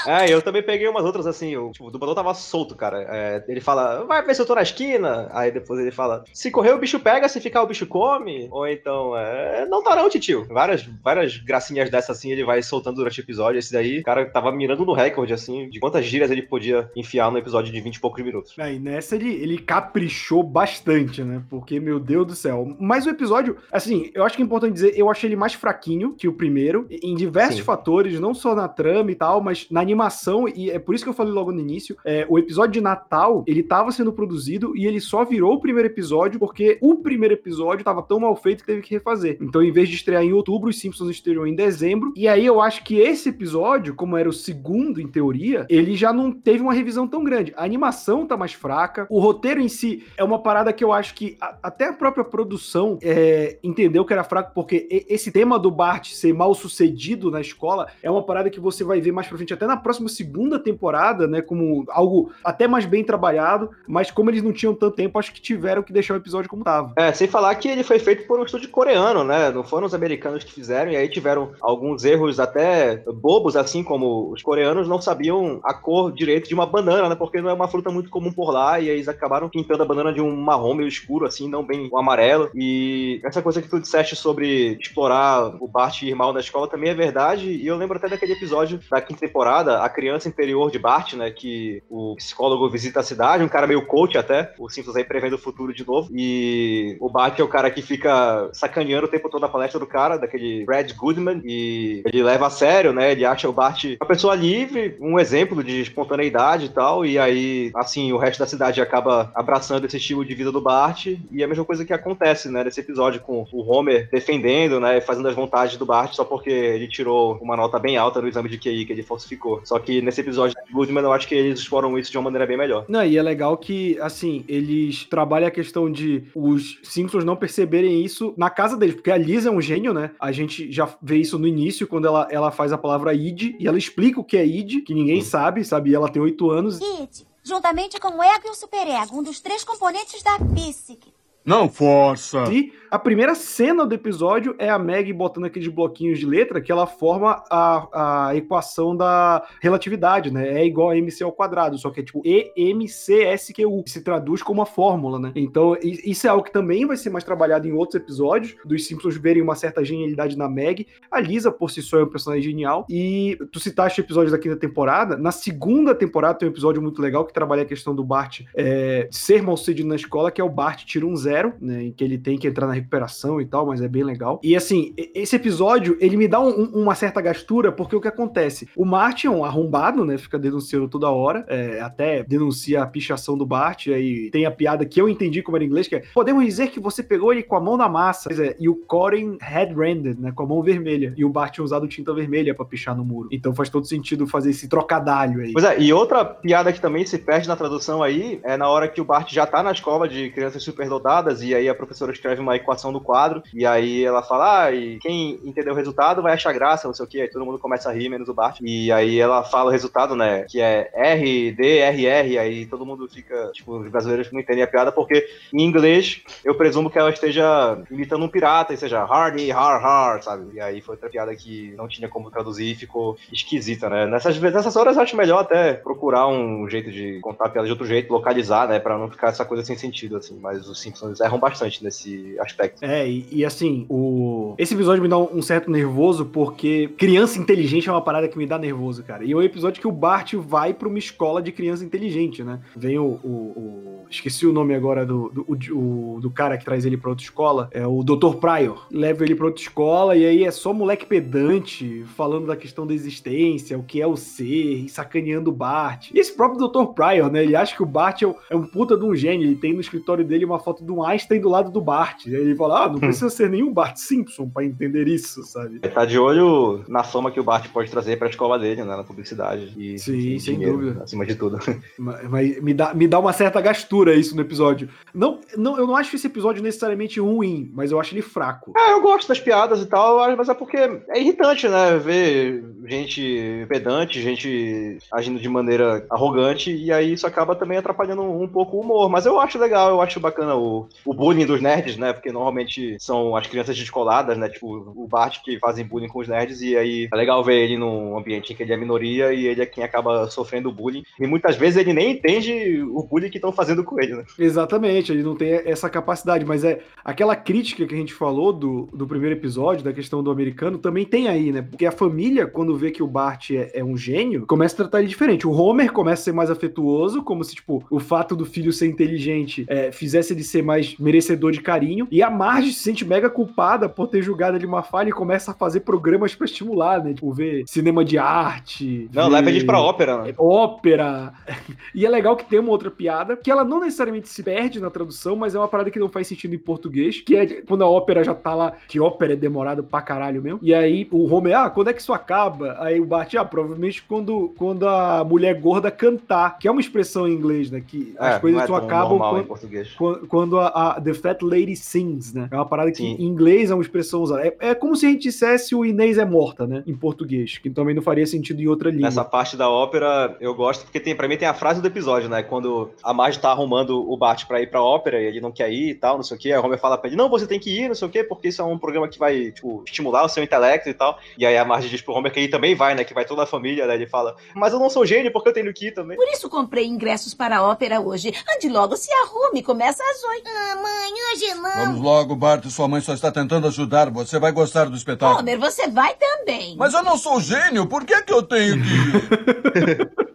É, 0.07 0.33
eu 0.33 0.41
também 0.41 0.63
peguei 0.63 0.89
umas 0.89 1.05
outras 1.05 1.27
assim, 1.27 1.57
o, 1.57 1.71
tipo, 1.71 1.87
o 1.87 1.91
dublador 1.91 2.15
tava 2.15 2.35
solto, 2.35 2.75
cara. 2.75 3.03
É, 3.09 3.45
ele 3.49 3.61
fala, 3.61 4.05
vai 4.05 4.23
ver 4.25 4.35
se 4.35 4.43
eu 4.43 4.47
tô 4.47 4.55
na 4.55 4.63
esquina. 4.63 5.29
Aí 5.33 5.51
depois 5.51 5.81
ele 5.81 5.91
fala, 5.91 6.25
se 6.33 6.51
correr 6.51 6.73
o 6.73 6.79
bicho 6.79 7.01
pega, 7.01 7.29
se 7.29 7.41
ficar 7.41 7.63
o 7.63 7.67
bicho 7.67 7.87
come. 7.87 8.49
Ou 8.51 8.67
então, 8.67 9.17
é, 9.17 9.67
não 9.67 9.83
tá 9.83 9.97
não, 9.97 10.09
titio. 10.09 10.47
Várias, 10.49 10.83
várias 11.03 11.37
gracinhas 11.39 11.91
dessas 11.91 12.17
assim 12.17 12.33
ele 12.33 12.45
vai 12.45 12.63
soltando 12.63 12.97
durante 12.97 13.21
o 13.21 13.23
episódio. 13.23 13.59
Esse 13.59 13.73
daí, 13.73 14.01
o 14.01 14.03
cara 14.03 14.27
tava 14.27 14.53
mirando 14.53 14.85
no 14.85 14.93
recorde, 14.93 15.33
assim, 15.33 15.69
de 15.69 15.79
quantas 15.79 16.05
gírias 16.05 16.31
ele 16.31 16.43
podia 16.43 16.91
enfiar 16.97 17.31
no 17.31 17.39
episódio 17.39 17.73
de 17.73 17.81
20 17.81 17.97
e 17.97 18.01
poucos 18.01 18.25
minutos. 18.25 18.55
Aí 18.59 18.79
nessa 18.79 19.17
ele, 19.17 19.31
ele 19.31 19.59
caprichou 19.59 20.43
bastante, 20.43 21.23
né? 21.23 21.43
Porque, 21.49 21.81
meu 21.81 21.99
Deus 21.99 22.27
do 22.27 22.35
céu. 22.35 22.77
Mas 22.79 23.07
o 23.07 23.11
episódio, 23.11 23.48
assim, 23.73 24.11
eu 24.15 24.25
acho 24.25 24.37
que 24.37 24.43
é 24.43 24.45
importante 24.45 24.73
dizer, 24.75 24.93
eu 24.97 25.11
achei 25.11 25.29
ele 25.29 25.37
mais 25.37 25.55
fraquinho 25.55 26.15
que 26.15 26.29
o 26.29 26.33
primeiro, 26.33 26.87
em 26.91 27.15
diversos 27.15 27.59
Sim. 27.59 27.63
fatores, 27.65 28.19
não 28.21 28.35
só 28.35 28.55
na 28.55 28.69
trama 28.69 29.11
e 29.11 29.15
tal, 29.15 29.43
mas 29.43 29.67
na 29.71 29.81
animação, 29.81 30.49
e 30.49 30.71
é 30.71 30.79
por 30.79 30.95
isso 30.95 31.05
que 31.05 31.11
eu 31.11 31.15
falei 31.15 31.33
logo 31.33 31.53
no 31.53 31.61
início, 31.61 31.97
é, 32.05 32.27
o 32.29 32.39
episódio 32.39 32.73
de 32.73 32.81
Natal, 32.81 33.45
ele 33.47 33.63
tava 33.63 33.91
sendo 33.93 34.13
produzido 34.13 34.77
e 34.77 34.87
ele 34.87 35.01
só 35.01 35.25
virou 35.25 35.55
o 35.55 35.61
primeiro 35.61 35.89
episódio 35.89 36.39
porque 36.39 36.79
o 36.81 36.97
primeiro 36.97 37.35
episódio 37.35 37.85
tava 37.85 38.03
tão 38.03 38.21
mal 38.21 38.35
feito 38.37 38.61
que 38.61 38.67
teve 38.67 38.83
que 38.83 38.95
refazer. 38.95 39.39
Então, 39.41 39.63
em 39.63 39.73
vez 39.73 39.89
de 39.89 39.95
estrear 39.97 40.23
em 40.23 40.33
outubro, 40.33 40.69
os 40.71 40.79
Simpsons 40.79 41.11
estreou 41.11 41.47
em 41.47 41.55
dezembro, 41.55 42.13
e 42.17 42.27
aí 42.29 42.45
eu 42.45 42.61
acho 42.61 42.85
que 42.85 42.99
esse 42.99 43.29
episódio, 43.29 43.95
como 43.95 44.17
era 44.17 44.29
o 44.29 44.33
segundo, 44.33 45.01
em 45.01 45.07
teoria, 45.07 45.67
ele 45.69 45.95
já 45.97 46.13
não 46.13 46.31
teve 46.33 46.63
uma 46.63 46.73
revisão 46.73 47.07
tão 47.07 47.23
grande. 47.25 47.53
A 47.57 47.65
animação 47.65 48.27
tá 48.27 48.37
mais 48.37 48.53
fraca, 48.53 49.07
o 49.11 49.21
roteiro 49.21 49.61
em 49.61 49.69
si 49.69 50.05
é 50.17 50.25
uma 50.25 50.39
parada 50.43 50.73
que 50.73 50.83
eu 50.85 50.93
acho 50.93 51.15
que 51.15 51.37
a- 51.41 51.57
até 51.63 51.89
a 51.89 51.93
própria 51.93 52.25
produção 52.25 52.99
é, 53.03 53.38
entendeu 53.63 54.05
que 54.05 54.13
era 54.13 54.25
fraco, 54.25 54.53
porque 54.55 54.87
esse 55.09 55.31
tema 55.31 55.59
do 55.59 55.71
Bart 55.71 56.11
ser 56.11 56.33
mal 56.33 56.55
sucedido 56.55 57.31
na 57.31 57.41
escola 57.41 57.87
é 58.03 58.11
uma 58.11 58.23
parada 58.23 58.51
que 58.51 58.61
você 58.61 58.85
vai 58.85 59.01
ver 59.01 59.13
mais 59.13 59.27
pra 59.27 59.37
frente, 59.37 59.55
até 59.55 59.67
na 59.67 59.77
próxima 59.77 60.09
segunda 60.09 60.59
temporada, 60.59 61.27
né? 61.27 61.43
Como 61.43 61.85
algo 61.89 62.33
até 62.45 62.67
mais 62.67 62.87
bem 62.87 63.05
trabalhado, 63.05 63.71
mas 63.87 64.11
como 64.11 64.31
eles 64.31 64.43
não 64.43 64.53
tinham 64.53 64.75
tanto 64.75 64.97
tempo, 64.97 65.19
acho 65.19 65.33
que 65.33 65.41
tiveram 65.41 65.83
que 65.83 65.93
deixar 65.93 66.15
o 66.15 66.17
episódio 66.17 66.49
como 66.49 66.65
tava. 66.65 66.93
É, 66.97 67.13
sem 67.13 67.29
falar 67.29 67.55
que 67.55 67.69
ele 67.69 67.83
foi 67.83 67.99
feito 67.99 68.27
por 68.27 68.39
um 68.41 68.45
estúdio 68.45 68.69
coreano, 68.71 69.25
né? 69.25 69.51
Não 69.51 69.65
foram 69.65 69.87
os 69.87 69.95
americanos 69.95 70.45
que 70.45 70.53
fizeram, 70.53 70.93
e 70.93 70.97
aí 70.97 71.09
tiveram 71.09 71.53
alguns 71.61 72.05
erros 72.05 72.41
até 72.41 73.03
bobos, 73.15 73.57
assim 73.57 73.83
como 73.83 74.31
os 74.31 74.43
coreanos 74.43 74.89
não 74.89 75.01
sabiam 75.01 75.61
a 75.65 75.75
cor 75.75 76.13
direito 76.13 76.49
de 76.49 76.55
uma 76.55 76.67
banana, 76.67 77.09
né? 77.09 77.15
Porque 77.15 77.41
não 77.41 77.51
é 77.51 77.53
uma 77.53 77.69
fruta 77.69 77.91
muito 77.91 78.11
comum 78.11 78.33
por 78.33 78.51
lá, 78.51 78.81
e 78.81 78.89
aí 78.89 78.97
eles 78.97 79.09
acabaram 79.09 79.49
pintando 79.49 79.83
a 79.83 79.87
banana 79.87 80.13
de 80.13 80.21
um 80.21 80.35
marrom 80.35 80.75
meio 80.75 80.89
escuro, 80.89 81.27
assim, 81.27 81.49
não 81.49 81.65
bem 81.65 81.89
amarelo. 81.95 82.51
E 82.55 83.21
essa 83.29 83.43
coisa 83.43 83.61
que 83.61 83.69
tu 83.69 83.79
disseste 83.79 84.17
sobre 84.17 84.79
explorar 84.81 85.55
o 85.61 85.69
Bart 85.69 86.03
ir 86.03 86.15
mal 86.15 86.33
na 86.33 86.41
escola 86.41 86.69
também 86.69 86.91
é 86.91 86.95
verdade, 86.95 87.51
e 87.51 87.67
eu 87.67 87.77
lembro 87.77 87.97
até 87.97 88.09
daquele 88.09 88.33
episódio 88.33 88.81
da 88.91 89.01
quinta 89.01 89.21
temporada, 89.21 89.83
a 89.83 89.89
criança 89.89 90.29
interior 90.29 90.71
de 90.71 90.79
Bart, 90.79 91.15
né? 91.15 91.31
Que 91.31 91.83
o 91.89 92.17
psicólogo 92.17 92.69
visita 92.71 93.01
a 93.01 93.03
cidade, 93.03 93.45
um 93.45 93.49
cara 93.49 93.67
meio 93.67 93.85
coach 93.87 94.17
até, 94.17 94.53
o 94.59 94.69
Simpsons 94.69 94.97
aí 94.97 95.05
prevendo 95.05 95.35
o 95.35 95.39
futuro 95.39 95.73
de 95.73 95.87
novo, 95.87 96.09
e 96.13 96.97
o 97.01 97.11
Bart 97.11 97.39
é 97.39 97.43
o 97.43 97.49
cara 97.49 97.71
que 97.71 97.83
fica 97.83 98.51
sacaneando 98.53 99.07
o 99.07 99.11
tempo 99.11 99.29
todo 99.29 99.45
a 99.45 99.49
palestra 99.49 99.79
do 99.79 99.87
cara, 99.87 100.17
daquele 100.17 100.65
Brad 100.65 100.91
Goodman, 100.93 101.43
e 101.45 102.03
ele 102.07 102.23
leva 102.23 102.47
a 102.47 102.51
sério, 102.51 102.93
né? 102.93 103.13
Ele 103.13 103.25
acha 103.25 103.49
o 103.49 103.53
Bart 103.53 103.85
uma 104.01 104.09
pessoa 104.09 104.35
livre, 104.35 104.97
um 105.01 105.19
exemplo 105.19 105.63
de 105.63 105.83
espontaneidade 105.83 106.67
e 106.67 106.69
tal, 106.71 107.05
e 107.05 107.19
aí, 107.19 107.71
assim, 107.75 108.13
o 108.13 108.19
resto 108.19 108.41
da 108.41 108.47
cidade 108.47 108.81
acaba 108.81 109.31
abraçando 109.35 109.85
esse 109.85 109.97
estilo 109.97 110.25
de 110.25 110.35
vida 110.35 110.51
do 110.51 110.61
Bart, 110.61 111.07
e 111.07 111.43
é 111.43 111.45
a 111.45 111.49
mesma 111.49 111.65
coisa 111.65 111.85
que 111.85 111.93
acontece, 111.93 112.49
né, 112.49 112.65
nesse 112.65 112.81
episódio, 112.81 113.18
com 113.21 113.47
o 113.53 113.71
Homer 113.71 114.09
defendendo, 114.11 114.81
né, 114.81 115.01
fazendo 115.01 115.29
as 115.29 115.35
vontades 115.35 115.77
do 115.77 115.87
Bart 115.87 116.15
só 116.15 116.25
porque 116.25 116.51
ele 116.51 116.89
tirou 116.89 117.39
uma 117.41 117.57
nota 117.57 117.79
bem 117.79 117.97
alta 117.97 118.21
no 118.21 118.29
exame 118.29 118.49
de 118.49 118.59
QI 118.59 118.85
que 118.85 118.93
ele 118.93 119.03
falsificou. 119.03 119.61
Só 119.65 119.79
que 119.79 120.01
nesse 120.03 120.21
episódio 120.21 120.57
de 120.67 120.73
Goodman, 120.73 121.03
eu 121.03 121.13
acho 121.13 121.27
que 121.27 121.35
eles 121.35 121.61
exploram 121.61 121.99
isso 121.99 122.11
de 122.11 122.19
uma 122.19 122.25
maneira 122.25 122.47
bem 122.47 122.57
melhor. 122.57 122.85
Não, 122.89 123.05
e 123.05 123.17
é 123.17 123.23
legal 123.23 123.57
que, 123.57 123.99
assim, 124.01 124.45
eles 124.49 125.05
trabalham 125.05 125.49
a 125.49 125.51
questão 125.51 125.91
de 125.91 126.25
os 126.35 126.79
Simpsons 126.83 127.25
não 127.25 127.37
perceberem 127.37 128.05
isso 128.05 128.35
na 128.37 128.51
casa 128.51 128.77
deles, 128.77 128.95
porque 128.95 129.11
a 129.11 129.17
Lisa 129.17 129.49
é 129.49 129.53
um 129.53 129.61
gênio, 129.61 129.93
né? 129.93 130.11
A 130.21 130.33
gente 130.33 130.71
já 130.71 130.89
vê 131.03 131.17
isso 131.17 131.39
no 131.39 131.47
início, 131.47 131.87
quando 131.87 132.07
ela, 132.07 132.29
ela 132.31 132.51
faz 132.51 132.73
a 132.73 132.79
palavra 132.79 133.15
id, 133.15 133.55
e 133.59 133.67
ela 133.67 133.79
explica 133.79 134.21
o 134.21 134.25
que 134.25 134.37
é 134.37 134.47
id, 134.47 134.83
que 134.85 134.95
ninguém 134.95 135.23
sabe, 135.23 135.65
sabe? 135.65 135.91
E 135.91 135.95
ela 135.95 136.09
tem 136.09 136.21
oito 136.21 136.51
anos. 136.51 136.81
It, 136.81 137.27
juntamente 137.43 137.99
com 137.99 138.17
o 138.17 138.23
ego 138.23 138.47
e 138.47 138.51
o 138.51 138.55
superego, 138.55 139.19
um 139.19 139.23
dos 139.23 139.41
três 139.41 139.65
componentes 139.65 140.23
da 140.23 140.39
psique. 140.39 141.18
Não 141.49 141.67
força. 141.67 142.45
E 142.53 142.75
a 142.91 142.99
primeira 142.99 143.35
cena 143.35 143.87
do 143.87 143.95
episódio 143.95 144.55
é 144.59 144.71
a 144.71 144.79
Meg 144.79 145.13
botando 145.13 145.45
aqueles 145.45 145.69
bloquinhos 145.69 146.19
de 146.19 146.27
letra 146.27 146.61
que 146.61 146.73
ela 146.73 146.87
forma 146.87 147.43
a, 147.51 148.29
a 148.29 148.37
equação 148.37 148.97
da 148.97 149.47
relatividade, 149.61 150.31
né? 150.31 150.61
É 150.61 150.65
igual 150.65 150.91
a 150.91 150.97
MC 150.97 151.23
ao 151.23 151.33
quadrado, 151.33 151.77
só 151.79 151.91
que 151.91 152.01
é 152.01 152.03
tipo 152.03 152.23
EMCSQU, 152.25 153.83
que 153.83 153.91
se 153.91 154.03
traduz 154.03 154.43
como 154.43 154.61
uma 154.61 154.67
fórmula, 154.67 155.19
né? 155.19 155.33
Então, 155.35 155.77
isso 155.83 156.27
é 156.27 156.31
algo 156.31 156.45
que 156.45 156.53
também 156.53 156.87
vai 156.87 156.97
ser 156.97 157.11
mais 157.11 157.25
trabalhado 157.25 157.69
em 157.69 157.73
outros 157.73 158.01
episódios, 158.01 158.55
dos 158.65 158.87
Simpsons 158.87 159.17
verem 159.17 159.43
uma 159.43 159.55
certa 159.55 159.85
genialidade 159.85 160.37
na 160.37 160.49
Meg. 160.49 160.87
A 161.11 161.21
Lisa, 161.21 161.53
por 161.53 161.71
si 161.71 161.83
só, 161.83 161.99
é 161.99 162.05
um 162.05 162.09
personagem 162.09 162.43
genial. 162.43 162.87
E 162.89 163.39
tu 163.53 163.61
citaste 163.61 164.01
episódios 164.01 164.33
da 164.33 164.39
quinta 164.39 164.57
temporada. 164.57 165.17
Na 165.17 165.33
segunda 165.33 165.95
temporada 165.95 166.39
tem 166.39 166.49
um 166.49 166.53
episódio 166.53 166.81
muito 166.81 167.03
legal 167.03 167.25
que 167.25 167.33
trabalha 167.33 167.63
a 167.63 167.67
questão 167.67 167.95
do 167.95 168.05
Bart 168.05 168.41
é, 168.55 169.09
ser 169.11 169.43
mal 169.43 169.57
sucedido 169.57 169.89
na 169.89 169.97
escola, 169.97 170.31
que 170.31 170.41
é 170.41 170.45
o 170.45 170.49
Bart 170.49 170.85
tira 170.85 171.07
um 171.07 171.15
zero, 171.15 171.38
né? 171.61 171.85
Em 171.85 171.93
que 171.93 172.03
ele 172.05 172.19
tem 172.19 172.37
que 172.39 172.47
entrar 172.49 172.67
na 172.67 172.73
recuperação 172.73 173.41
e 173.41 173.47
tal, 173.47 173.67
mas 173.67 173.81
é 173.81 173.89
bem 173.89 174.03
legal. 174.03 174.41
E 174.43 174.57
assim, 174.57 174.95
esse 175.15 175.37
episódio, 175.37 175.97
ele 176.01 176.17
me 176.17 176.27
dá 176.29 176.41
um- 176.41 176.49
um- 176.63 176.83
uma 176.83 176.95
certa 176.95 177.21
gastura, 177.21 177.71
porque 177.73 177.95
o 177.97 178.01
que 178.01 178.09
acontece? 178.09 178.69
O 178.77 178.85
Martin 178.85 179.29
arrombado, 179.29 180.05
né? 180.05 180.17
Fica 180.19 180.39
denunciando 180.39 180.89
toda 180.89 181.11
hora, 181.11 181.45
é, 181.49 181.81
até 181.81 182.23
denuncia 182.23 182.83
a 182.83 182.87
pichação 182.87 183.37
do 183.37 183.45
Bart, 183.47 183.87
e 183.87 183.93
aí 183.95 184.31
tem 184.31 184.47
a 184.47 184.51
piada 184.51 184.85
que 184.85 185.01
eu 185.01 185.09
entendi 185.09 185.43
como 185.43 185.57
era 185.57 185.65
em 185.65 185.67
inglês, 185.69 185.87
que 185.89 185.97
é 185.97 186.03
podemos 186.15 186.45
dizer 186.45 186.69
que 186.69 186.81
você 186.81 187.03
pegou 187.03 187.33
ele 187.33 187.43
com 187.43 187.57
a 187.57 187.61
mão 187.61 187.77
na 187.77 187.89
massa. 187.89 188.29
É, 188.33 188.57
e 188.59 188.69
o 188.69 188.75
Corin 188.75 189.37
head-handed, 189.41 190.19
né? 190.21 190.33
Com 190.35 190.43
a 190.43 190.47
mão 190.47 190.63
vermelha. 190.63 191.13
E 191.17 191.25
o 191.25 191.29
Bart 191.29 191.55
tinha 191.55 191.65
usado 191.65 191.87
tinta 191.89 192.13
vermelha 192.15 192.55
pra 192.55 192.65
pichar 192.65 192.97
no 192.97 193.05
muro. 193.05 193.29
Então 193.33 193.55
faz 193.55 193.69
todo 193.69 193.87
sentido 193.87 194.27
fazer 194.27 194.51
esse 194.51 194.69
trocadalho 194.69 195.41
aí. 195.43 195.53
Pois 195.53 195.65
é, 195.65 195.81
e 195.81 195.93
outra 195.93 196.25
piada 196.25 196.73
que 196.73 196.81
também 196.81 197.05
se 197.05 197.19
perde 197.19 197.49
na 197.49 197.57
tradução 197.57 198.03
aí 198.03 198.41
é 198.43 198.57
na 198.57 198.69
hora 198.69 198.89
que 198.89 199.01
o 199.01 199.05
Bart 199.05 199.33
já 199.33 199.47
tá 199.47 199.63
na 199.63 199.73
escola 199.73 200.09
de 200.09 200.31
crianças 200.31 200.63
superdotadas 200.63 201.28
e 201.43 201.55
aí 201.55 201.69
a 201.69 201.75
professora 201.75 202.13
escreve 202.13 202.41
uma 202.41 202.57
equação 202.57 202.93
do 202.93 203.01
quadro 203.01 203.43
e 203.53 203.67
aí 203.67 204.05
ela 204.05 204.23
fala, 204.23 204.65
ah, 204.65 204.73
e 204.73 204.99
quem 204.99 205.39
entendeu 205.45 205.73
o 205.73 205.77
resultado 205.77 206.23
vai 206.23 206.33
achar 206.33 206.53
graça, 206.53 206.87
não 206.87 206.95
sei 206.95 207.05
o 207.05 207.09
que, 207.09 207.21
aí 207.21 207.29
todo 207.29 207.45
mundo 207.45 207.59
começa 207.59 207.91
a 207.91 207.93
rir, 207.93 208.09
menos 208.09 208.29
o 208.29 208.35
Bart. 208.35 208.59
E 208.63 208.91
aí 208.93 209.19
ela 209.19 209.45
fala 209.45 209.69
o 209.69 209.73
resultado, 209.73 210.15
né, 210.17 210.45
que 210.49 210.61
é 210.61 210.91
R, 210.95 211.53
D, 211.53 211.79
R, 211.79 212.07
R, 212.07 212.39
aí 212.39 212.67
todo 212.67 212.87
mundo 212.87 213.09
fica, 213.09 213.51
tipo, 213.53 213.79
os 213.79 213.91
brasileiros 213.91 214.31
não 214.33 214.41
entendem 214.41 214.63
a 214.63 214.67
piada 214.67 214.93
porque 214.93 215.27
em 215.53 215.63
inglês 215.63 216.23
eu 216.45 216.55
presumo 216.55 216.91
que 216.91 216.99
ela 216.99 217.11
esteja 217.11 217.79
imitando 217.91 218.25
um 218.25 218.29
pirata, 218.29 218.73
e 218.73 218.77
seja 218.77 219.05
hardy, 219.05 219.51
har, 219.51 219.85
har, 219.85 220.23
sabe? 220.23 220.55
E 220.55 220.61
aí 220.61 220.81
foi 220.81 220.95
outra 220.95 221.09
piada 221.09 221.35
que 221.35 221.73
não 221.77 221.89
tinha 221.89 222.09
como 222.09 222.31
traduzir 222.31 222.73
e 222.73 222.75
ficou 222.75 223.17
esquisita, 223.33 223.89
né? 223.89 224.07
Nessas, 224.07 224.39
nessas 224.39 224.77
horas 224.77 224.97
eu 224.97 225.03
acho 225.03 225.17
melhor 225.17 225.41
até 225.41 225.75
procurar 225.75 226.29
um 226.29 226.69
jeito 226.69 226.91
de 226.91 227.21
contar 227.21 227.47
a 227.47 227.49
piada 227.49 227.67
de 227.67 227.73
outro 227.73 227.87
jeito, 227.87 228.13
localizar, 228.13 228.69
né? 228.69 228.79
Pra 228.79 228.99
não 228.99 229.11
ficar 229.11 229.29
essa 229.29 229.45
coisa 229.45 229.65
sem 229.65 229.77
sentido, 229.77 230.17
assim. 230.17 230.39
Mas 230.41 230.69
os 230.69 230.81
Simpsons 230.81 231.08
erram 231.21 231.39
bastante 231.39 231.83
nesse 231.83 232.37
aspecto. 232.41 232.85
É, 232.85 233.09
e, 233.09 233.27
e 233.31 233.45
assim, 233.45 233.87
o... 233.89 234.55
esse 234.59 234.75
episódio 234.75 235.03
me 235.03 235.09
dá 235.09 235.19
um, 235.19 235.39
um 235.39 235.43
certo 235.43 235.71
nervoso, 235.71 236.27
porque 236.27 236.89
criança 236.97 237.39
inteligente 237.39 237.89
é 237.89 237.93
uma 237.93 238.03
parada 238.03 238.29
que 238.29 238.39
me 238.39 238.47
dá 238.47 238.59
nervoso, 238.59 239.03
cara. 239.03 239.25
E 239.25 239.33
é 239.33 239.37
o 239.37 239.43
episódio 239.43 239.81
que 239.81 239.89
o 239.89 239.93
Bart 239.93 240.35
vai 240.35 240.73
pra 240.73 240.89
uma 240.89 240.99
escola 240.99 241.43
de 241.43 241.53
criança 241.53 241.85
inteligente, 241.85 242.43
né? 242.43 242.61
Vem 242.77 242.99
o, 242.99 243.05
o, 243.05 243.29
o 243.29 244.07
esqueci 244.11 244.47
o 244.47 244.53
nome 244.53 244.75
agora 244.75 245.05
do, 245.05 245.31
do, 245.31 246.21
do 246.21 246.31
cara 246.31 246.57
que 246.57 246.65
traz 246.65 246.85
ele 246.85 246.97
pra 246.97 247.11
outra 247.11 247.25
escola, 247.25 247.69
é 247.73 247.87
o 247.87 248.03
Dr. 248.03 248.37
Pryor. 248.37 248.87
Leva 248.91 249.25
ele 249.25 249.35
pra 249.35 249.47
outra 249.47 249.63
escola 249.63 250.17
e 250.17 250.25
aí 250.25 250.45
é 250.45 250.51
só 250.51 250.73
moleque 250.73 251.07
pedante, 251.07 252.05
falando 252.17 252.47
da 252.47 252.57
questão 252.57 252.87
da 252.87 252.95
existência, 252.95 253.79
o 253.79 253.83
que 253.83 254.01
é 254.01 254.07
o 254.07 254.17
ser, 254.17 254.85
e 254.85 254.89
sacaneando 254.89 255.51
o 255.51 255.53
Bart. 255.53 256.11
E 256.13 256.19
esse 256.19 256.35
próprio 256.35 256.69
Dr. 256.69 256.93
Pryor, 256.93 257.31
né? 257.31 257.43
Ele 257.43 257.57
acha 257.57 257.75
que 257.75 257.83
o 257.83 257.87
Bart 257.87 258.23
é 258.23 258.27
um, 258.27 258.35
é 258.51 258.57
um 258.57 258.67
puta 258.67 258.97
de 258.97 259.05
um 259.05 259.15
gênio. 259.15 259.47
Ele 259.47 259.57
tem 259.57 259.73
no 259.73 259.81
escritório 259.81 260.25
dele 260.25 260.45
uma 260.45 260.59
foto 260.59 260.85
de 260.85 260.93
um 260.99 261.05
Einstein 261.05 261.41
do 261.41 261.49
lado 261.49 261.71
do 261.71 261.81
Bart. 261.81 262.27
E 262.27 262.35
aí 262.35 262.43
ele 262.43 262.55
fala: 262.57 262.85
Ah, 262.85 262.89
não 262.89 262.99
precisa 262.99 263.31
ser 263.31 263.51
nenhum 263.51 263.73
Bart 263.73 263.97
Simpson 263.97 264.49
pra 264.49 264.65
entender 264.65 265.07
isso, 265.09 265.43
sabe? 265.45 265.81
Ele 265.83 265.93
tá 265.93 266.05
de 266.05 266.19
olho 266.19 266.85
na 266.89 267.03
fama 267.03 267.31
que 267.31 267.41
o 267.41 267.45
Bart 267.45 267.69
pode 267.69 267.91
trazer 267.91 268.17
pra 268.19 268.29
escola 268.29 268.59
dele, 268.59 268.85
né? 268.85 268.97
Na 268.97 269.05
publicidade. 269.05 269.73
E, 269.77 269.99
Sim, 269.99 270.17
e 270.17 270.41
sem 270.41 270.55
dinheiro, 270.55 270.79
dúvida. 270.79 271.05
Acima 271.05 271.25
de 271.25 271.35
tudo. 271.35 271.59
Mas, 271.99 272.29
mas 272.29 272.63
me, 272.63 272.75
dá, 272.75 272.95
me 272.95 273.09
dá 273.09 273.19
uma 273.19 273.33
certa 273.33 273.61
gastura 273.61 274.15
isso 274.15 274.35
no 274.35 274.43
episódio. 274.43 274.89
Não, 275.13 275.41
não, 275.57 275.77
eu 275.77 275.87
não 275.87 275.97
acho 275.97 276.15
esse 276.15 276.27
episódio 276.27 276.63
necessariamente 276.63 277.21
ruim, 277.21 277.71
mas 277.75 277.91
eu 277.91 278.01
acho 278.01 278.15
ele 278.15 278.23
fraco. 278.23 278.73
É, 278.77 278.93
eu 278.93 279.01
gosto 279.01 279.29
das 279.29 279.41
piadas 279.41 279.81
e 279.81 279.87
tal, 279.87 280.37
mas 280.37 280.49
é 280.49 280.55
porque 280.55 280.77
é 280.77 281.21
irritante, 281.21 281.69
né? 281.69 281.99
Ver 281.99 282.65
gente 282.87 283.67
pedante, 283.69 284.23
gente 284.23 284.99
agindo 285.13 285.39
de 285.39 285.49
maneira 285.49 286.07
arrogante, 286.11 286.75
e 286.75 286.93
aí 286.93 287.13
isso 287.13 287.27
acaba 287.27 287.55
também 287.55 287.79
atrapalhando 287.79 288.23
um 288.23 288.49
pouco 288.49 288.77
o 288.77 288.81
humor. 288.81 289.09
Mas 289.09 289.27
eu 289.27 289.39
acho 289.39 289.59
legal, 289.59 289.91
eu 289.91 290.01
acho 290.01 290.21
bacana 290.21 290.57
o, 290.57 290.88
o 291.05 291.15
bullying 291.15 291.47
dos 291.47 291.61
nerds, 291.61 291.97
né? 291.97 292.13
Porque 292.13 292.33
normalmente 292.33 292.97
são 292.99 293.37
as 293.37 293.47
crianças 293.47 293.77
descoladas, 293.77 294.37
né? 294.37 294.49
Tipo, 294.49 294.93
o 294.97 295.07
Bart 295.07 295.41
que 295.43 295.59
fazem 295.59 295.85
bullying 295.85 296.09
com 296.09 296.21
os 296.21 296.29
nerds, 296.29 296.61
e 296.63 296.77
aí 296.77 297.09
é 297.13 297.17
legal 297.17 297.43
ver 297.43 297.65
ele 297.65 297.77
num 297.77 298.17
ambiente 298.17 298.53
em 298.53 298.57
que 298.57 298.63
ele 298.63 298.73
é 298.73 298.77
minoria 298.77 299.33
e 299.33 299.47
ele 299.47 299.63
é 299.63 299.67
quem 299.67 299.85
acaba 299.85 300.29
sofrendo 300.31 300.73
bullying. 300.73 301.03
E 301.19 301.27
muitas 301.27 301.57
vezes 301.57 301.77
ele 301.77 301.93
nem 301.93 302.13
entende 302.13 302.83
o 302.83 303.03
bullying 303.03 303.31
que 303.31 303.39
estão 303.39 303.53
fazendo 303.53 303.85
com 303.85 304.01
ele, 304.01 304.15
né? 304.15 304.25
Exatamente, 304.39 305.13
ele 305.13 305.23
não 305.23 305.37
tem 305.37 305.53
essa 305.65 305.89
capacidade, 305.89 306.45
mas 306.45 306.65
é 306.65 306.81
aquela 307.05 307.37
crítica 307.37 307.87
que 307.87 307.95
a 307.95 307.99
gente 307.99 308.15
falou 308.15 308.53
do, 308.53 308.89
do 308.93 309.07
primeiro 309.07 309.35
episódio, 309.37 309.85
da 309.85 309.93
questão 309.93 310.23
do 310.23 310.31
americano, 310.31 310.79
também 310.79 311.05
tem 311.05 311.29
aí, 311.29 311.53
né? 311.53 311.63
Porque 311.63 311.87
a 311.87 311.93
família, 311.93 312.47
quando 312.47 312.77
vê 312.77 312.91
que 312.91 313.03
o 313.03 313.07
Bart 313.07 313.51
é, 313.51 313.71
é 313.75 313.85
um 313.85 313.97
gênio, 313.97 314.47
começa 314.47 314.75
a 314.75 314.79
tratar 314.79 315.01
ele 315.01 315.09
diferente. 315.09 315.47
O 315.47 315.53
Homer 315.53 315.93
começa 315.93 316.23
a 316.23 316.25
ser 316.25 316.33
mais 316.33 316.51
afetuoso, 316.51 317.23
como 317.23 317.45
se, 317.45 317.55
tipo, 317.55 317.85
o 317.91 317.99
fato 317.99 318.35
do 318.37 318.45
filho 318.45 318.73
ser 318.73 318.87
inteligente 318.87 319.65
é, 319.69 319.91
fizesse 319.93 320.33
ele 320.33 320.43
ser 320.43 320.63
mais 320.63 320.78
merecedor 320.99 321.53
de 321.53 321.61
carinho. 321.61 322.07
E 322.11 322.23
a 322.23 322.31
Marge 322.31 322.73
se 322.73 322.81
sente 322.81 323.05
mega 323.05 323.29
culpada 323.31 323.89
por 323.89 324.09
ter 324.09 324.23
julgado 324.23 324.57
ele 324.57 324.67
uma 324.67 324.83
falha 324.83 325.09
e 325.09 325.13
começa 325.13 325.51
a 325.51 325.55
fazer 325.55 325.81
programas 325.81 326.35
pra 326.35 326.45
estimular, 326.45 327.03
né? 327.03 327.13
Tipo, 327.15 327.33
ver 327.33 327.65
cinema 327.67 328.05
de 328.05 328.19
arte. 328.19 329.09
Não, 329.13 329.25
ver 329.29 329.37
leva 329.37 329.51
eles 329.51 329.65
pra 329.65 329.81
ópera, 329.81 330.23
né? 330.23 330.35
ópera. 330.39 331.33
E 331.95 332.05
é 332.07 332.09
legal 332.09 332.37
que 332.37 332.45
tem 332.45 332.59
uma 332.59 332.71
outra 332.71 332.91
piada, 332.91 333.37
que 333.37 333.51
ela 333.51 333.65
não 333.65 333.81
necessariamente 333.81 334.29
se 334.29 334.43
perde 334.43 334.79
na 334.81 334.91
tradução, 334.91 335.35
mas 335.35 335.55
é 335.55 335.59
uma 335.59 335.67
parada 335.69 335.91
que 335.91 335.99
não 335.99 336.09
faz 336.09 336.27
sentido 336.29 336.55
em 336.55 336.59
português, 336.59 337.21
que 337.21 337.35
é 337.37 337.47
quando 337.63 337.83
a 337.83 337.89
ópera 337.89 338.23
já 338.23 338.35
tá 338.35 338.55
lá, 338.55 338.73
que 338.87 339.01
ópera 339.01 339.33
é 339.33 339.37
demorada 339.37 339.83
pra 339.83 340.01
caralho 340.03 340.41
mesmo. 340.43 340.61
E 340.63 340.73
aí 340.75 341.09
o 341.11 341.33
Homer, 341.33 341.57
ah, 341.57 341.71
quando 341.71 341.89
é 341.89 341.93
que 341.93 342.01
isso 342.01 342.13
acaba? 342.13 342.77
Aí 342.81 343.01
o 343.01 343.05
Bart, 343.05 343.35
ah, 343.35 343.45
provavelmente 343.45 344.03
quando, 344.03 344.55
quando 344.57 344.87
a 344.87 345.25
mulher 345.25 345.59
gorda 345.61 345.91
cantar, 345.91 346.59
que 346.59 346.69
é 346.69 346.71
uma 346.71 346.81
expressão 346.81 347.27
em 347.27 347.33
inglês, 347.33 347.71
né? 347.71 347.83
Que 347.85 348.15
as 348.19 348.37
É, 348.37 348.39
coisas 348.39 348.59
não 348.59 348.65
é 348.65 348.67
só 348.67 348.77
acabam 348.77 349.19
quando, 349.19 350.27
quando 350.29 350.61
a, 350.61 350.68
a 350.69 351.01
The 351.01 351.15
Fat 351.15 351.43
Lady 351.43 351.77
sings, 351.77 352.33
né? 352.33 352.49
É 352.51 352.55
uma 352.55 352.67
parada 352.67 352.91
que 352.91 352.99
Sim. 352.99 353.17
em 353.19 353.25
inglês 353.25 353.71
é 353.71 353.75
uma 353.75 353.83
expressão 353.83 354.23
usada. 354.23 354.47
É, 354.47 354.71
é 354.71 354.75
como 354.75 354.97
se 354.97 355.07
a 355.07 355.09
gente 355.11 355.23
dissesse 355.23 355.75
o 355.75 355.85
Inês 355.85 356.19
é 356.19 356.25
morta, 356.25 356.67
né? 356.67 356.83
Em 356.87 356.95
português, 356.95 357.59
que 357.59 357.71
também 357.71 357.95
não 357.95 358.03
faria 358.03 358.27
sentido 358.27 358.61
em 358.61 358.67
outra 358.67 358.91
língua. 358.91 359.07
Nessa 359.07 359.25
parte 359.25 359.57
da 359.57 359.69
ópera, 359.69 360.37
eu 360.41 360.55
gosto 360.55 360.85
porque 360.85 361.01
tem, 361.01 361.15
pra 361.15 361.29
mim 361.29 361.37
tem 361.37 361.49
a 361.49 361.55
frase 361.55 361.81
do 361.81 361.87
episódio, 361.87 362.29
né? 362.29 362.43
Quando 362.43 362.91
a 363.03 363.13
Marge 363.13 363.39
tá 363.39 363.51
arrumando 363.51 364.11
o 364.11 364.17
Bart 364.17 364.47
pra 364.47 364.61
ir 364.61 364.71
pra 364.71 364.83
ópera 364.83 365.21
e 365.21 365.27
ele 365.27 365.41
não 365.41 365.53
quer 365.53 365.71
ir 365.73 365.91
e 365.91 365.95
tal, 365.95 366.17
não 366.17 366.23
sei 366.23 366.37
o 366.37 366.41
quê. 366.41 366.53
Aí 366.53 366.59
o 366.59 366.65
Homer 366.65 366.79
fala 366.79 366.99
pra 366.99 367.09
ele, 367.09 367.17
não, 367.17 367.29
você 367.29 367.47
tem 367.47 367.59
que 367.59 367.71
ir, 367.71 367.89
não 367.89 367.95
sei 367.95 368.09
o 368.09 368.11
quê, 368.11 368.23
porque 368.25 368.49
isso 368.49 368.63
é 368.63 368.65
um 368.65 368.79
programa 368.79 369.09
que 369.09 369.19
vai, 369.19 369.51
tipo, 369.51 369.83
estimular 369.87 370.25
o 370.25 370.29
seu 370.29 370.43
intelecto 370.43 370.89
e 370.89 370.95
tal. 370.95 371.19
E 371.37 371.47
aí 371.47 371.57
a 371.57 371.65
Marge 371.65 371.89
diz 371.89 372.03
pro 372.03 372.15
Homer 372.15 372.33
que 372.33 372.41
ele 372.41 372.49
também 372.49 372.75
vai, 372.75 372.95
né? 372.95 373.05
Que 373.05 373.15
vai 373.15 373.25
toda 373.25 373.43
a 373.43 373.47
família, 373.47 373.87
né? 373.87 373.95
Ele 373.95 374.07
fala, 374.07 374.37
mas 374.55 374.73
eu 374.73 374.79
não 374.79 374.91
sou 374.91 375.07
gênio 375.07 375.33
porque 375.33 375.49
eu 375.49 375.53
tenho 375.53 375.73
que 375.73 375.89
ir 375.89 375.93
também. 375.93 376.17
Por 376.17 376.29
isso 376.29 376.49
comprei 376.49 376.87
ingressos 376.87 377.35
para 377.35 377.59
a 377.59 377.63
ópera 377.63 378.01
hoje. 378.01 378.33
Ande 378.55 378.69
logo, 378.69 378.97
se 378.97 379.11
arrume, 379.13 379.63
começa 379.63 380.03
às 380.03 380.25
oito. 380.25 380.51
Ah, 380.59 380.77
mãe, 380.77 381.13
hoje 381.33 381.55
não. 381.55 381.85
Vamos 381.87 382.01
logo, 382.01 382.35
Bart. 382.35 382.65
Sua 382.67 382.89
mãe 382.89 383.01
só 383.01 383.15
está 383.15 383.31
tentando 383.31 383.67
ajudar. 383.69 384.11
Você 384.11 384.39
vai 384.39 384.53
gostar 384.53 384.87
do 384.87 384.97
espetáculo. 384.97 385.41
Homer, 385.41 385.59
você 385.59 385.89
vai 385.89 386.15
também. 386.15 386.77
Mas 386.77 386.95
eu 386.95 387.03
não 387.03 387.17
sou 387.17 387.41
gênio. 387.41 387.87
Por 387.87 388.05
que, 388.05 388.23
que 388.23 388.33
eu 388.33 388.43
tenho 388.43 388.77
que 388.83 388.89
ir? 388.89 390.11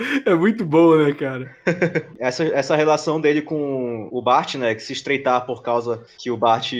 É 0.24 0.34
muito 0.34 0.64
bom, 0.64 0.96
né, 0.96 1.12
cara? 1.12 1.56
Essa, 2.18 2.44
essa 2.44 2.76
relação 2.76 3.20
dele 3.20 3.42
com 3.42 4.08
o 4.12 4.20
Bart, 4.20 4.54
né? 4.56 4.74
Que 4.74 4.82
se 4.82 4.92
estreitar 4.92 5.46
por 5.46 5.62
causa 5.62 6.04
que 6.18 6.30
o 6.30 6.36
Bart 6.36 6.72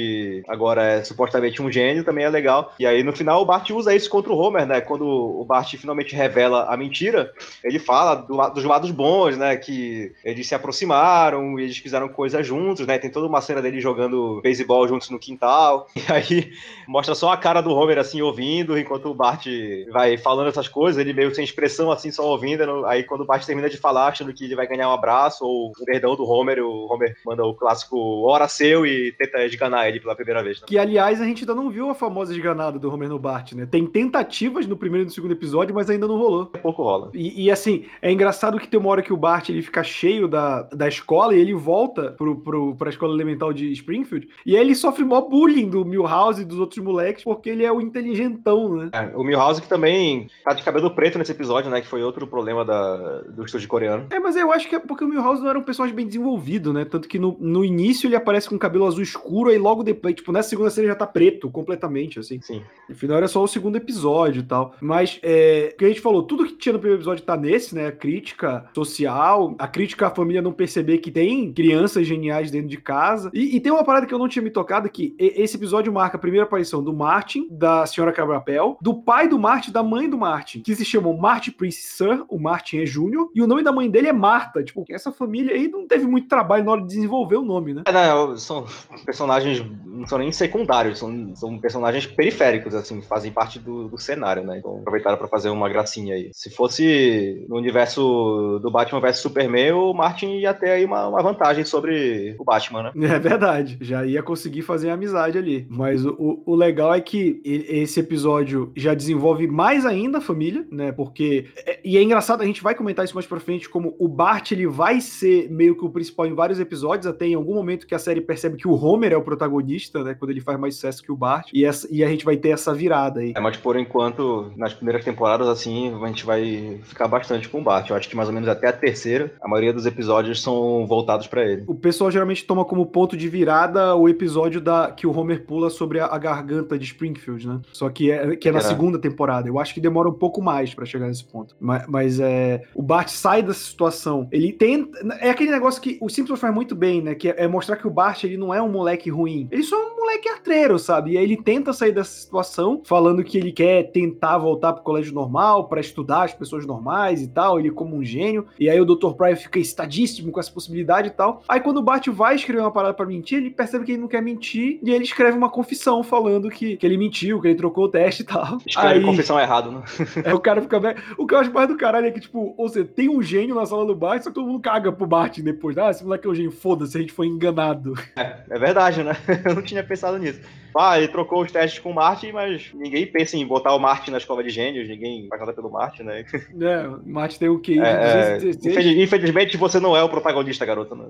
agora 0.46 0.82
é 0.82 1.04
supostamente 1.04 1.62
um 1.62 1.70
gênio, 1.70 2.04
também 2.04 2.24
é 2.24 2.28
legal. 2.28 2.74
E 2.78 2.86
aí, 2.86 3.02
no 3.02 3.12
final, 3.12 3.40
o 3.40 3.44
Bart 3.44 3.70
usa 3.70 3.94
isso 3.94 4.10
contra 4.10 4.32
o 4.32 4.36
Homer, 4.36 4.66
né? 4.66 4.80
Quando 4.80 5.06
o 5.06 5.44
Bart 5.44 5.74
finalmente 5.76 6.14
revela 6.14 6.64
a 6.64 6.76
mentira, 6.76 7.32
ele 7.64 7.78
fala 7.78 8.14
do 8.16 8.40
dos 8.50 8.64
lados 8.64 8.90
bons, 8.90 9.36
né? 9.36 9.56
Que 9.56 10.12
eles 10.24 10.46
se 10.46 10.54
aproximaram, 10.54 11.58
e 11.58 11.64
eles 11.64 11.78
fizeram 11.78 12.08
coisas 12.08 12.46
juntos, 12.46 12.86
né? 12.86 12.98
Tem 12.98 13.10
toda 13.10 13.26
uma 13.26 13.40
cena 13.40 13.62
dele 13.62 13.80
jogando 13.80 14.40
beisebol 14.42 14.86
juntos 14.88 15.10
no 15.10 15.18
quintal. 15.18 15.86
E 16.00 16.12
aí 16.12 16.52
mostra 16.88 17.14
só 17.14 17.30
a 17.30 17.36
cara 17.36 17.60
do 17.60 17.74
Homer 17.74 17.98
assim 17.98 18.22
ouvindo, 18.22 18.78
enquanto 18.78 19.06
o 19.06 19.14
Bart 19.14 19.46
vai 19.92 20.16
falando 20.16 20.48
essas 20.48 20.66
coisas, 20.66 20.98
ele 20.98 21.12
meio 21.12 21.32
sem 21.34 21.44
expressão 21.44 21.90
assim, 21.90 22.10
só 22.10 22.26
ouvindo. 22.26 22.86
Aí 22.86 23.04
quando 23.10 23.22
o 23.22 23.26
Bart 23.26 23.44
termina 23.44 23.68
de 23.68 23.76
falar, 23.76 24.06
achando 24.06 24.32
que 24.32 24.44
ele 24.44 24.54
vai 24.54 24.68
ganhar 24.68 24.88
um 24.88 24.92
abraço 24.92 25.44
ou 25.44 25.70
um 25.70 25.84
perdão 25.84 26.14
do 26.14 26.24
Homer, 26.24 26.64
o 26.64 26.86
Homer 26.86 27.16
manda 27.26 27.44
o 27.44 27.52
clássico 27.52 27.98
hora 28.22 28.46
seu 28.46 28.86
e 28.86 29.12
tenta 29.18 29.44
esganar 29.44 29.88
ele 29.88 29.98
pela 29.98 30.14
primeira 30.14 30.42
vez. 30.44 30.60
Né? 30.60 30.66
Que, 30.68 30.78
aliás, 30.78 31.20
a 31.20 31.24
gente 31.24 31.42
ainda 31.42 31.54
não 31.54 31.68
viu 31.68 31.90
a 31.90 31.94
famosa 31.94 32.32
esganada 32.32 32.78
do 32.78 32.92
Homer 32.92 33.08
no 33.08 33.18
Bart, 33.18 33.52
né? 33.52 33.66
Tem 33.66 33.84
tentativas 33.84 34.64
no 34.66 34.76
primeiro 34.76 35.04
e 35.04 35.06
no 35.06 35.10
segundo 35.10 35.32
episódio, 35.32 35.74
mas 35.74 35.90
ainda 35.90 36.06
não 36.06 36.16
rolou. 36.16 36.46
Pouco 36.46 36.84
rola. 36.84 37.10
E, 37.12 37.46
e, 37.46 37.50
assim, 37.50 37.86
é 38.00 38.12
engraçado 38.12 38.60
que 38.60 38.68
tem 38.68 38.78
uma 38.78 38.90
hora 38.90 39.02
que 39.02 39.12
o 39.12 39.16
Bart 39.16 39.48
ele 39.48 39.60
fica 39.60 39.82
cheio 39.82 40.28
da, 40.28 40.62
da 40.62 40.86
escola 40.86 41.34
e 41.34 41.40
ele 41.40 41.54
volta 41.54 42.12
pro, 42.12 42.36
pro, 42.36 42.76
pra 42.76 42.90
escola 42.90 43.12
elemental 43.12 43.52
de 43.52 43.72
Springfield 43.72 44.28
e 44.46 44.56
aí 44.56 44.62
ele 44.62 44.74
sofre 44.74 45.04
mó 45.04 45.20
bullying 45.20 45.68
do 45.68 45.84
Milhouse 45.84 46.42
e 46.42 46.44
dos 46.44 46.58
outros 46.58 46.82
moleques 46.82 47.24
porque 47.24 47.50
ele 47.50 47.64
é 47.64 47.72
o 47.72 47.80
inteligentão, 47.80 48.76
né? 48.76 48.90
É, 48.92 49.16
o 49.16 49.24
Milhouse 49.24 49.60
que 49.60 49.68
também 49.68 50.28
tá 50.44 50.54
de 50.54 50.62
cabelo 50.62 50.90
preto 50.90 51.18
nesse 51.18 51.32
episódio, 51.32 51.70
né? 51.70 51.80
Que 51.80 51.88
foi 51.88 52.02
outro 52.02 52.26
problema 52.26 52.64
da, 52.64 52.96
do 53.28 53.44
estúdio 53.44 53.68
coreano. 53.68 54.06
É, 54.10 54.18
mas 54.18 54.36
eu 54.36 54.52
acho 54.52 54.68
que 54.68 54.74
é 54.74 54.78
porque 54.78 55.04
o 55.04 55.08
Milhouse 55.08 55.40
não 55.40 55.50
era 55.50 55.58
um 55.58 55.62
personagem 55.62 55.94
bem 55.94 56.06
desenvolvido, 56.06 56.72
né? 56.72 56.84
Tanto 56.84 57.08
que 57.08 57.18
no, 57.18 57.36
no 57.40 57.64
início 57.64 58.06
ele 58.06 58.16
aparece 58.16 58.48
com 58.48 58.58
cabelo 58.58 58.86
azul 58.86 59.02
escuro, 59.02 59.50
aí 59.50 59.58
logo 59.58 59.82
depois, 59.82 60.14
tipo, 60.14 60.32
nessa 60.32 60.48
segunda 60.50 60.70
série 60.70 60.86
já 60.86 60.94
tá 60.94 61.06
preto 61.06 61.50
completamente, 61.50 62.18
assim. 62.18 62.40
Sim. 62.40 62.62
No 62.88 62.94
final 62.94 63.16
era 63.16 63.28
só 63.28 63.42
o 63.42 63.48
segundo 63.48 63.76
episódio 63.76 64.40
e 64.40 64.44
tal. 64.44 64.74
Mas, 64.80 65.18
é, 65.22 65.70
o 65.72 65.76
que 65.78 65.84
a 65.84 65.88
gente 65.88 66.00
falou, 66.00 66.22
tudo 66.22 66.46
que 66.46 66.54
tinha 66.54 66.72
no 66.72 66.78
primeiro 66.78 67.00
episódio 67.00 67.24
tá 67.24 67.36
nesse, 67.36 67.74
né? 67.74 67.88
A 67.88 67.92
crítica 67.92 68.68
social, 68.74 69.54
a 69.58 69.68
crítica 69.68 70.06
à 70.06 70.10
família 70.10 70.42
não 70.42 70.52
perceber 70.52 70.98
que 70.98 71.10
tem 71.10 71.52
crianças 71.52 72.06
geniais 72.06 72.50
dentro 72.50 72.68
de 72.68 72.76
casa. 72.76 73.30
E, 73.32 73.56
e 73.56 73.60
tem 73.60 73.72
uma 73.72 73.84
parada 73.84 74.06
que 74.06 74.14
eu 74.14 74.18
não 74.18 74.28
tinha 74.28 74.42
me 74.42 74.50
tocado, 74.50 74.88
que 74.88 75.14
esse 75.18 75.56
episódio 75.56 75.92
marca 75.92 76.16
a 76.16 76.20
primeira 76.20 76.44
aparição 76.44 76.82
do 76.82 76.92
Martin, 76.92 77.46
da 77.50 77.86
senhora 77.86 78.12
Cabrapel, 78.12 78.76
do 78.80 78.94
pai 78.94 79.28
do 79.28 79.38
Martin, 79.38 79.72
da 79.72 79.82
mãe 79.82 80.08
do 80.08 80.18
Martin, 80.18 80.60
que 80.60 80.74
se 80.74 80.84
chamam 80.84 81.16
Martin 81.16 81.50
Prince 81.52 81.82
Sir, 81.82 82.24
o 82.28 82.38
Martin 82.38 82.78
é 82.78 82.86
Júnior, 82.90 83.30
e 83.34 83.42
o 83.42 83.46
nome 83.46 83.62
da 83.62 83.72
mãe 83.72 83.88
dele 83.90 84.08
é 84.08 84.12
Marta. 84.12 84.62
Tipo, 84.62 84.84
essa 84.90 85.12
família 85.12 85.54
aí 85.54 85.68
não 85.68 85.86
teve 85.86 86.06
muito 86.06 86.28
trabalho 86.28 86.64
na 86.64 86.72
hora 86.72 86.80
de 86.82 86.88
desenvolver 86.88 87.36
o 87.36 87.42
nome, 87.42 87.74
né? 87.74 87.82
É, 87.86 87.92
né, 87.92 88.08
são 88.36 88.64
personagens, 89.04 89.64
não 89.86 90.06
são 90.06 90.18
nem 90.18 90.32
secundários, 90.32 90.98
são, 90.98 91.34
são 91.34 91.58
personagens 91.58 92.06
periféricos, 92.06 92.74
assim, 92.74 93.00
fazem 93.02 93.30
parte 93.32 93.58
do, 93.58 93.88
do 93.88 93.98
cenário, 93.98 94.44
né? 94.44 94.58
Então 94.58 94.78
aproveitaram 94.78 95.16
pra 95.16 95.28
fazer 95.28 95.50
uma 95.50 95.68
gracinha 95.68 96.14
aí. 96.14 96.30
Se 96.32 96.50
fosse 96.50 97.44
no 97.48 97.56
universo 97.56 98.58
do 98.62 98.70
Batman 98.70 99.00
vs 99.00 99.18
Superman, 99.18 99.72
o 99.72 99.92
Martin 99.92 100.26
ia 100.38 100.54
ter 100.54 100.70
aí 100.70 100.84
uma, 100.84 101.08
uma 101.08 101.22
vantagem 101.22 101.64
sobre 101.64 102.34
o 102.38 102.44
Batman, 102.44 102.84
né? 102.84 102.92
É 103.10 103.18
verdade, 103.18 103.78
já 103.80 104.04
ia 104.04 104.22
conseguir 104.22 104.62
fazer 104.62 104.90
amizade 104.90 105.36
ali. 105.38 105.66
Mas 105.68 106.04
o, 106.04 106.42
o- 106.46 106.54
legal 106.54 106.92
é 106.94 107.00
que 107.00 107.40
esse 107.44 108.00
episódio 108.00 108.70
já 108.76 108.94
desenvolve 108.94 109.46
mais 109.46 109.84
ainda 109.86 110.18
a 110.18 110.20
família, 110.20 110.66
né? 110.70 110.92
Porque. 110.92 111.46
é- 111.66 111.80
E 111.84 111.96
é 111.96 112.02
engraçado, 112.02 112.42
a 112.42 112.46
gente 112.46 112.62
vai 112.62 112.69
comentar 112.74 113.04
isso 113.04 113.14
mais 113.14 113.26
pra 113.26 113.40
frente, 113.40 113.68
como 113.68 113.94
o 113.98 114.08
Bart 114.08 114.52
ele 114.52 114.66
vai 114.66 115.00
ser 115.00 115.50
meio 115.50 115.76
que 115.76 115.84
o 115.84 115.90
principal 115.90 116.26
em 116.26 116.34
vários 116.34 116.60
episódios, 116.60 117.06
até 117.06 117.26
em 117.26 117.34
algum 117.34 117.54
momento 117.54 117.86
que 117.86 117.94
a 117.94 117.98
série 117.98 118.20
percebe 118.20 118.56
que 118.56 118.68
o 118.68 118.74
Homer 118.74 119.12
é 119.12 119.16
o 119.16 119.22
protagonista, 119.22 120.02
né? 120.02 120.14
Quando 120.14 120.30
ele 120.30 120.40
faz 120.40 120.58
mais 120.58 120.74
sucesso 120.74 121.02
que 121.02 121.12
o 121.12 121.16
Bart. 121.16 121.50
E, 121.52 121.64
essa, 121.64 121.88
e 121.90 122.04
a 122.04 122.08
gente 122.08 122.24
vai 122.24 122.36
ter 122.36 122.50
essa 122.50 122.74
virada 122.74 123.20
aí. 123.20 123.32
É, 123.36 123.40
mas 123.40 123.56
por 123.56 123.76
enquanto, 123.76 124.52
nas 124.56 124.74
primeiras 124.74 125.04
temporadas, 125.04 125.48
assim, 125.48 125.94
a 126.02 126.06
gente 126.06 126.24
vai 126.24 126.80
ficar 126.84 127.08
bastante 127.08 127.48
com 127.48 127.60
o 127.60 127.62
Bart. 127.62 127.90
Eu 127.90 127.96
acho 127.96 128.08
que 128.08 128.16
mais 128.16 128.28
ou 128.28 128.34
menos 128.34 128.48
até 128.48 128.68
a 128.68 128.72
terceira, 128.72 129.32
a 129.40 129.48
maioria 129.48 129.72
dos 129.72 129.86
episódios 129.86 130.42
são 130.42 130.86
voltados 130.86 131.26
pra 131.26 131.44
ele. 131.44 131.64
O 131.66 131.74
pessoal 131.74 132.10
geralmente 132.10 132.44
toma 132.44 132.64
como 132.64 132.86
ponto 132.86 133.16
de 133.16 133.28
virada 133.28 133.94
o 133.94 134.08
episódio 134.08 134.60
da 134.60 134.90
que 134.90 135.06
o 135.06 135.16
Homer 135.16 135.44
pula 135.44 135.70
sobre 135.70 136.00
a, 136.00 136.06
a 136.06 136.18
garganta 136.18 136.78
de 136.78 136.84
Springfield, 136.84 137.46
né? 137.46 137.60
Só 137.72 137.88
que 137.88 138.10
é, 138.10 138.36
que 138.36 138.48
é 138.48 138.52
na 138.52 138.60
Será? 138.60 138.74
segunda 138.74 138.98
temporada. 138.98 139.48
Eu 139.48 139.58
acho 139.58 139.74
que 139.74 139.80
demora 139.80 140.08
um 140.08 140.14
pouco 140.14 140.42
mais 140.42 140.74
pra 140.74 140.84
chegar 140.84 141.06
nesse 141.06 141.24
ponto. 141.24 141.54
Mas, 141.60 141.86
mas 141.86 142.20
é, 142.20 142.59
o 142.74 142.82
Bart 142.82 143.08
sai 143.08 143.42
dessa 143.42 143.60
situação. 143.60 144.28
Ele 144.30 144.52
tenta. 144.52 144.98
É 145.20 145.30
aquele 145.30 145.50
negócio 145.50 145.80
que 145.80 145.98
o 146.00 146.08
Simpsons 146.08 146.40
faz 146.40 146.54
muito 146.54 146.74
bem, 146.74 147.02
né? 147.02 147.14
Que 147.14 147.28
é 147.28 147.46
mostrar 147.46 147.76
que 147.76 147.86
o 147.86 147.90
Bart 147.90 148.24
ele 148.24 148.36
não 148.36 148.52
é 148.54 148.60
um 148.60 148.70
moleque 148.70 149.10
ruim. 149.10 149.48
Ele 149.50 149.62
só 149.62 149.76
é 149.76 149.86
um 149.86 149.96
moleque 149.96 150.28
artreiro, 150.28 150.78
sabe? 150.78 151.12
E 151.12 151.18
aí 151.18 151.24
ele 151.24 151.36
tenta 151.36 151.72
sair 151.72 151.92
dessa 151.92 152.10
situação, 152.10 152.82
falando 152.84 153.24
que 153.24 153.38
ele 153.38 153.52
quer 153.52 153.90
tentar 153.90 154.38
voltar 154.38 154.72
pro 154.72 154.82
colégio 154.82 155.14
normal, 155.14 155.68
para 155.68 155.80
estudar 155.80 156.24
as 156.24 156.34
pessoas 156.34 156.66
normais 156.66 157.22
e 157.22 157.28
tal. 157.28 157.58
Ele 157.58 157.70
como 157.70 157.96
um 157.96 158.04
gênio. 158.04 158.46
E 158.58 158.68
aí 158.68 158.80
o 158.80 158.84
Dr. 158.84 159.12
Pryor 159.12 159.36
fica 159.36 159.58
estadíssimo 159.58 160.30
com 160.32 160.40
essa 160.40 160.50
possibilidade 160.50 161.08
e 161.08 161.10
tal. 161.10 161.42
Aí 161.48 161.60
quando 161.60 161.78
o 161.78 161.82
Bart 161.82 162.06
vai 162.08 162.34
escrever 162.34 162.60
uma 162.60 162.72
parada 162.72 162.94
para 162.94 163.06
mentir, 163.06 163.38
ele 163.38 163.50
percebe 163.50 163.84
que 163.84 163.92
ele 163.92 164.00
não 164.00 164.08
quer 164.08 164.22
mentir. 164.22 164.78
E 164.82 164.90
ele 164.90 165.04
escreve 165.04 165.36
uma 165.36 165.50
confissão 165.50 166.02
falando 166.02 166.50
que, 166.50 166.76
que 166.76 166.86
ele 166.86 166.96
mentiu, 166.96 167.40
que 167.40 167.48
ele 167.48 167.56
trocou 167.56 167.84
o 167.84 167.88
teste 167.88 168.22
e 168.22 168.26
tal. 168.26 168.58
Escreve 168.66 168.98
aí, 168.98 169.04
confissão 169.04 169.38
errado, 169.38 169.70
né? 169.70 169.82
é, 170.24 170.34
o 170.34 170.40
cara 170.40 170.60
fica. 170.60 170.80
O 171.16 171.26
que 171.26 171.34
eu 171.34 171.38
acho 171.38 171.52
mais 171.52 171.68
do 171.68 171.76
caralho 171.76 172.06
é 172.06 172.10
que, 172.10 172.20
tipo, 172.20 172.49
ou 172.56 172.68
seja, 172.68 172.84
tem 172.86 173.08
um 173.08 173.22
gênio 173.22 173.54
na 173.54 173.66
sala 173.66 173.84
do 173.86 173.94
Bart, 173.94 174.22
só 174.22 174.30
que 174.30 174.34
todo 174.34 174.46
mundo 174.46 174.60
caga 174.60 174.90
pro 174.92 175.06
Bart 175.06 175.38
depois. 175.40 175.76
Ah, 175.78 175.90
esse 175.90 176.02
moleque 176.04 176.26
é 176.26 176.30
um 176.30 176.34
gênio, 176.34 176.50
foda-se, 176.52 176.96
a 176.96 177.00
gente 177.00 177.12
foi 177.12 177.26
enganado. 177.26 177.94
É, 178.16 178.36
é 178.50 178.58
verdade, 178.58 179.02
né? 179.02 179.16
Eu 179.44 179.54
não 179.54 179.62
tinha 179.62 179.82
pensado 179.82 180.18
nisso. 180.18 180.40
Ah, 180.76 180.98
ele 180.98 181.08
trocou 181.08 181.42
os 181.42 181.50
testes 181.50 181.80
com 181.80 181.90
o 181.90 181.94
Martin, 181.94 182.30
mas 182.30 182.70
ninguém 182.74 183.04
pensa 183.04 183.36
em 183.36 183.44
botar 183.44 183.74
o 183.74 183.78
Martin 183.80 184.12
na 184.12 184.18
escola 184.18 184.42
de 184.42 184.50
gênios, 184.50 184.88
ninguém 184.88 185.26
faz 185.28 185.40
nada 185.40 185.52
pelo 185.52 185.70
Martin, 185.70 186.02
né? 186.04 186.24
É, 186.60 186.86
o 186.86 187.00
Martin 187.06 187.38
tem 187.38 187.48
o 187.48 187.60
de 187.60 187.80
É, 187.80 188.38
216. 188.38 188.66
infeliz- 188.66 189.02
infelizmente 189.02 189.56
você 189.56 189.80
não 189.80 189.96
é 189.96 190.02
o 190.02 190.08
protagonista, 190.08 190.64
garota, 190.64 190.94
né? 190.94 191.06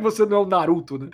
Você 0.00 0.26
não 0.26 0.38
é 0.38 0.40
o 0.40 0.46
Naruto, 0.46 0.98
né? 0.98 1.08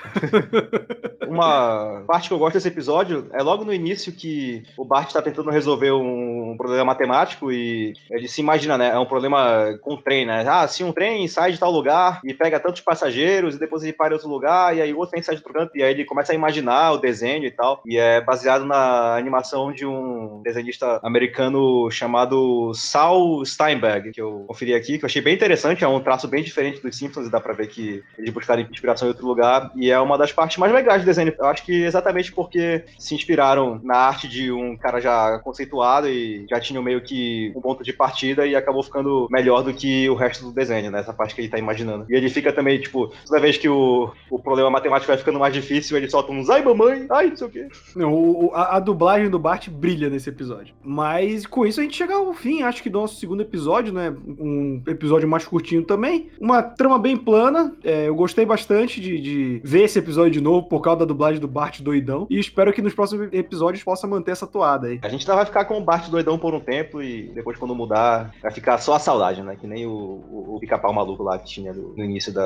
Uma 1.29 2.03
parte 2.07 2.29
que 2.29 2.35
eu 2.35 2.39
gosto 2.39 2.55
desse 2.55 2.69
episódio 2.69 3.27
é 3.33 3.43
logo 3.43 3.65
no 3.65 3.73
início 3.73 4.13
que 4.13 4.63
o 4.77 4.85
Bart 4.85 5.09
está 5.09 5.21
tentando 5.23 5.51
resolver 5.51 5.93
um 5.93 6.32
problema 6.57 6.85
matemático 6.85 7.51
e 7.51 7.93
ele 8.11 8.29
se 8.29 8.41
imagina, 8.41 8.77
né? 8.77 8.89
É 8.89 8.99
um 8.99 9.07
problema 9.07 9.79
com 9.81 9.97
trem, 9.97 10.27
né? 10.27 10.45
Ah, 10.47 10.67
se 10.69 10.85
um 10.85 10.93
trem 10.93 11.27
sai 11.29 11.53
de 11.53 11.59
tal 11.59 11.71
lugar 11.71 12.21
e 12.25 12.35
pega 12.35 12.61
tantos 12.61 12.81
passageiros 12.81 13.55
e 13.55 13.59
depois 13.59 13.83
ele 13.83 13.93
para 13.93 14.11
em 14.11 14.15
outro 14.15 14.29
lugar 14.29 14.77
e 14.77 14.81
aí 14.81 14.93
outro 14.93 15.11
trem 15.11 15.23
sai 15.23 15.35
de 15.35 15.41
outro 15.41 15.53
canto 15.53 15.77
e 15.77 15.83
aí 15.83 15.93
ele 15.93 16.05
começa 16.05 16.33
a 16.33 16.35
imaginar 16.35 16.93
o 16.93 16.99
desenho 16.99 17.45
e 17.45 17.51
tal. 17.51 17.83
E 17.87 17.97
é 17.97 18.21
baseado 18.21 18.65
na 18.65 19.17
animação 19.17 19.73
de 19.73 19.87
um 19.87 20.41
desenhista 20.43 21.01
americano 21.03 21.91
chamado 21.91 22.73
Sal 22.75 23.45
Steinberg, 23.45 24.13
que 24.13 24.21
eu 24.21 24.45
conferi 24.47 24.75
aqui, 24.75 24.99
que 24.99 25.05
eu 25.05 25.09
achei 25.09 25.23
bem 25.23 25.35
interessante. 25.35 25.85
É 25.85 25.89
um 25.89 26.01
traço 26.01 26.29
bem 26.29 26.43
diferente 26.43 26.81
dos 26.81 26.97
Simpsons 26.97 27.27
e 27.27 27.31
dá 27.31 27.41
pra 27.41 27.53
ver 27.53 27.69
que 27.69 28.03
eles 28.19 28.33
buscaram 28.33 28.63
inspiração 28.63 29.09
em 29.09 29.11
outro 29.11 29.27
lugar. 29.27 29.71
E 29.75 29.91
é 29.91 29.99
uma 29.99 30.19
das 30.19 30.33
partes 30.33 30.57
mais 30.59 30.73
legais 30.73 31.03
do 31.03 31.07
desenho. 31.07 31.35
Eu 31.39 31.47
acho 31.47 31.65
que 31.65 31.85
exatamente 31.85 32.33
porque 32.33 32.85
se 32.99 33.15
inspiraram 33.15 33.81
na 33.83 33.97
arte 33.97 34.29
de 34.29 34.51
um 34.53 34.77
cara 34.77 35.01
já 35.01 35.39
conceituado 35.41 36.09
e 36.09 36.42
já 36.49 36.61
tinham 36.61 36.83
meio 36.83 37.01
que 37.01 37.53
um 37.57 37.61
ponto 37.61 37.83
de 37.83 37.93
partida 37.93 38.47
e 38.47 38.55
acabou 38.55 38.83
ficando 38.83 39.27
melhor 39.31 39.63
do 39.63 39.73
que 39.73 40.09
o 40.09 40.15
resto 40.15 40.45
do 40.45 40.53
desenho, 40.53 40.91
né? 40.91 41.01
Essa 41.01 41.13
parte 41.13 41.35
que 41.35 41.41
ele 41.41 41.49
tá 41.49 41.59
imaginando. 41.59 42.07
E 42.09 42.15
ele 42.15 42.29
fica 42.29 42.53
também, 42.53 42.81
tipo, 42.81 43.13
toda 43.27 43.41
vez 43.41 43.57
que 43.57 43.69
o, 43.69 44.11
o 44.31 44.39
problema 44.39 44.71
matemático 44.71 45.09
vai 45.09 45.19
ficando 45.19 45.39
mais 45.39 45.55
difícil, 45.55 45.97
ele 45.97 46.09
solta 46.09 46.33
uns 46.33 46.51
ai 46.51 46.63
mamãe, 46.63 47.07
ai 47.11 47.29
não 47.29 47.37
sei 47.37 47.47
o 47.47 47.51
quê. 47.51 47.69
Não, 47.97 48.51
a, 48.55 48.77
a 48.77 48.81
dublagem 48.81 49.31
do 49.31 49.39
Bart 49.39 49.69
brilha 49.69 50.09
nesse 50.09 50.29
episódio. 50.29 50.75
Mas 50.83 51.47
com 51.47 51.67
isso 51.67 51.81
a 51.81 51.83
gente 51.83 51.97
chega 51.97 52.15
ao 52.15 52.33
fim, 52.33 52.63
acho 52.63 52.83
que 52.83 52.91
do 52.91 53.01
nosso 53.01 53.17
segundo 53.17 53.43
episódio, 53.43 53.93
né? 53.93 54.15
Um 54.39 54.83
episódio 54.87 55.29
mais 55.29 55.45
curtinho 55.45 55.83
também. 55.83 56.31
Uma 56.41 56.63
trama 56.63 56.99
bem 56.99 57.17
plana. 57.17 57.73
é, 57.85 58.09
eu 58.09 58.15
gostei 58.15 58.45
bastante 58.45 59.01
de, 59.01 59.21
de 59.21 59.61
ver 59.65 59.85
esse 59.85 59.99
episódio 59.99 60.33
de 60.33 60.41
novo 60.41 60.69
por 60.69 60.81
causa 60.81 61.01
da 61.01 61.05
dublagem 61.05 61.41
do 61.41 61.49
Bart 61.49 61.81
doidão. 61.81 62.27
E 62.29 62.39
espero 62.39 62.73
que 62.73 62.83
nos 62.83 62.95
próximos 62.95 63.29
episódios 63.33 63.83
possa 63.83 64.07
manter 64.07 64.33
essa 64.33 64.47
toada 64.47 64.89
aí. 64.89 64.99
A 65.03 65.09
gente 65.09 65.23
ainda 65.23 65.37
vai 65.37 65.47
ficar 65.47 65.65
com 65.65 65.79
o 65.79 65.81
Bart 65.81 66.09
doidão 66.09 66.32
por 66.39 66.55
um 66.55 66.61
tempo 66.61 67.03
e 67.03 67.31
depois 67.35 67.59
quando 67.59 67.75
mudar 67.75 68.35
vai 68.43 68.51
ficar 68.51 68.79
só 68.79 68.95
a 68.95 68.99
saudade, 68.99 69.43
né? 69.43 69.57
Que 69.61 69.67
nem 69.67 69.87
o, 69.87 69.91
o, 69.91 70.57
o 70.57 70.61
pica-pau 70.61 70.93
maluco 70.93 71.23
lá 71.23 71.39
que 71.39 71.47
tinha 71.47 71.73
no, 71.73 71.95
no 71.97 72.05
início 72.05 72.33
da. 72.33 72.43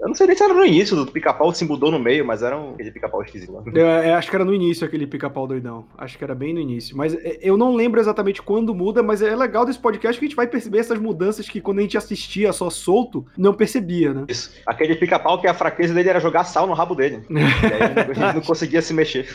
Eu 0.00 0.08
não 0.08 0.14
sei 0.14 0.26
nem 0.26 0.36
se 0.36 0.42
era 0.42 0.54
no 0.54 0.64
início 0.64 0.96
do 0.96 1.10
pica-pau, 1.10 1.52
se 1.52 1.64
mudou 1.64 1.90
no 1.90 1.98
meio, 1.98 2.24
mas 2.24 2.42
era 2.42 2.58
um 2.58 2.74
aquele 2.74 2.90
pica-pau 2.90 3.22
esquisito 3.22 3.52
lá. 3.52 3.62
É, 3.74 4.08
é, 4.08 4.14
acho 4.14 4.28
que 4.30 4.36
era 4.36 4.44
no 4.44 4.54
início 4.54 4.86
aquele 4.86 5.06
pica-pau 5.06 5.46
doidão. 5.46 5.84
Acho 5.96 6.16
que 6.18 6.24
era 6.24 6.34
bem 6.34 6.52
no 6.54 6.60
início. 6.60 6.96
Mas 6.96 7.14
é, 7.14 7.38
eu 7.40 7.56
não 7.56 7.74
lembro 7.74 8.00
exatamente 8.00 8.42
quando 8.42 8.74
muda, 8.74 9.02
mas 9.02 9.22
é 9.22 9.34
legal 9.34 9.64
desse 9.64 9.78
podcast 9.78 10.18
que 10.18 10.24
a 10.24 10.28
gente 10.28 10.36
vai 10.36 10.46
perceber 10.46 10.78
essas 10.78 10.98
mudanças 10.98 11.48
que 11.48 11.60
quando 11.60 11.78
a 11.78 11.82
gente 11.82 11.96
assistia 11.96 12.52
só 12.52 12.70
solto, 12.70 13.24
não 13.36 13.54
percebia, 13.54 14.12
né? 14.12 14.24
Isso. 14.28 14.52
Aquele 14.66 14.94
pica-pau 14.96 15.40
que 15.40 15.46
a 15.46 15.54
fraqueza 15.54 15.94
dele 15.94 16.08
era 16.08 16.20
jogar 16.20 16.44
sal 16.44 16.66
no 16.66 16.74
rabo 16.74 16.94
dele. 16.94 17.22
E 17.28 17.38
aí 17.38 18.10
ele 18.10 18.34
não- 18.34 18.40
conseguia 18.40 18.80
se 18.80 18.92
mexer. 18.94 19.26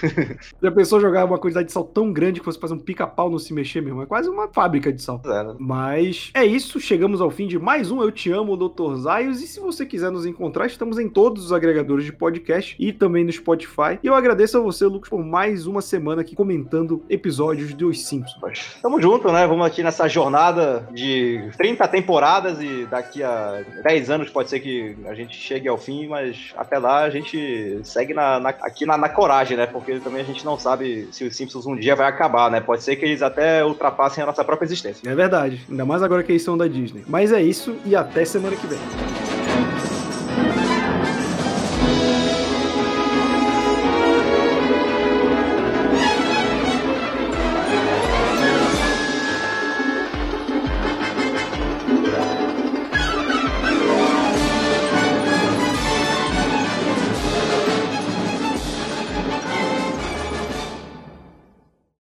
Já 0.61 0.71
pensou 0.71 0.99
jogar 0.99 1.25
uma 1.25 1.37
quantidade 1.37 1.67
de 1.67 1.73
sal 1.73 1.83
tão 1.83 2.11
grande 2.11 2.39
que 2.39 2.45
você 2.45 2.59
fazer 2.59 2.73
um 2.73 2.79
pica-pau 2.79 3.29
não 3.29 3.39
se 3.53 3.55
mexer 3.55 3.81
mesmo? 3.81 4.01
É 4.01 4.05
quase 4.05 4.27
uma 4.29 4.47
fábrica 4.47 4.91
de 4.91 5.01
sal. 5.01 5.21
É, 5.25 5.43
né? 5.43 5.55
Mas 5.59 6.31
é 6.33 6.43
isso, 6.45 6.79
chegamos 6.79 7.21
ao 7.21 7.29
fim 7.29 7.47
de 7.47 7.59
mais 7.59 7.91
um 7.91 8.01
Eu 8.01 8.11
Te 8.11 8.31
Amo, 8.31 8.57
Dr. 8.57 8.95
Zaios. 8.95 9.41
E 9.41 9.47
se 9.47 9.59
você 9.59 9.85
quiser 9.85 10.11
nos 10.11 10.25
encontrar, 10.25 10.65
estamos 10.65 10.97
em 10.97 11.07
todos 11.07 11.45
os 11.45 11.53
agregadores 11.53 12.05
de 12.05 12.11
podcast 12.13 12.75
e 12.79 12.91
também 12.91 13.23
no 13.23 13.31
Spotify. 13.31 13.99
E 14.01 14.07
eu 14.07 14.15
agradeço 14.15 14.57
a 14.57 14.61
você, 14.61 14.85
Lucas, 14.85 15.09
por 15.09 15.23
mais 15.23 15.67
uma 15.67 15.81
semana 15.81 16.21
aqui 16.21 16.35
comentando 16.35 17.03
episódios 17.09 17.73
dos 17.73 18.05
Simpsons. 18.05 18.37
Mas 18.41 18.77
Tamo 18.81 19.01
junto, 19.01 19.31
né? 19.31 19.45
Vamos 19.47 19.65
aqui 19.65 19.83
nessa 19.83 20.07
jornada 20.07 20.87
de 20.91 21.49
30 21.57 21.87
temporadas 21.87 22.59
e 22.61 22.85
daqui 22.85 23.21
a 23.23 23.63
10 23.83 24.09
anos 24.09 24.29
pode 24.29 24.49
ser 24.49 24.59
que 24.59 24.95
a 25.05 25.13
gente 25.13 25.35
chegue 25.35 25.67
ao 25.67 25.77
fim, 25.77 26.07
mas 26.07 26.53
até 26.57 26.77
lá 26.77 27.03
a 27.03 27.09
gente 27.09 27.79
segue 27.83 28.13
na, 28.13 28.39
na- 28.39 28.49
aqui 28.49 28.85
na, 28.85 28.97
na 28.97 29.09
coragem, 29.09 29.55
né? 29.57 29.65
Porque 29.67 29.99
também 29.99 30.21
a 30.21 30.25
gente 30.25 30.43
não 30.45 30.57
sabe 30.57 31.07
se 31.11 31.23
os 31.23 31.35
Simpsons 31.35 31.65
um 31.65 31.75
dia 31.75 31.95
vai 31.95 32.07
acabar, 32.07 32.49
né? 32.49 32.59
Pode 32.61 32.83
ser 32.83 32.95
que 32.95 33.05
eles 33.05 33.21
até 33.33 33.65
ultrapassem 33.65 34.23
a 34.23 34.27
nossa 34.27 34.43
própria 34.43 34.65
existência. 34.65 35.09
É 35.09 35.15
verdade, 35.15 35.65
ainda 35.69 35.83
mais 35.83 36.03
agora 36.03 36.23
que 36.23 36.31
eles 36.31 36.43
são 36.43 36.57
da 36.57 36.67
Disney. 36.67 37.03
Mas 37.07 37.31
é 37.31 37.41
isso 37.41 37.75
e 37.85 37.95
até 37.95 38.23
semana 38.23 38.55
que 38.55 38.67
vem. 38.67 38.79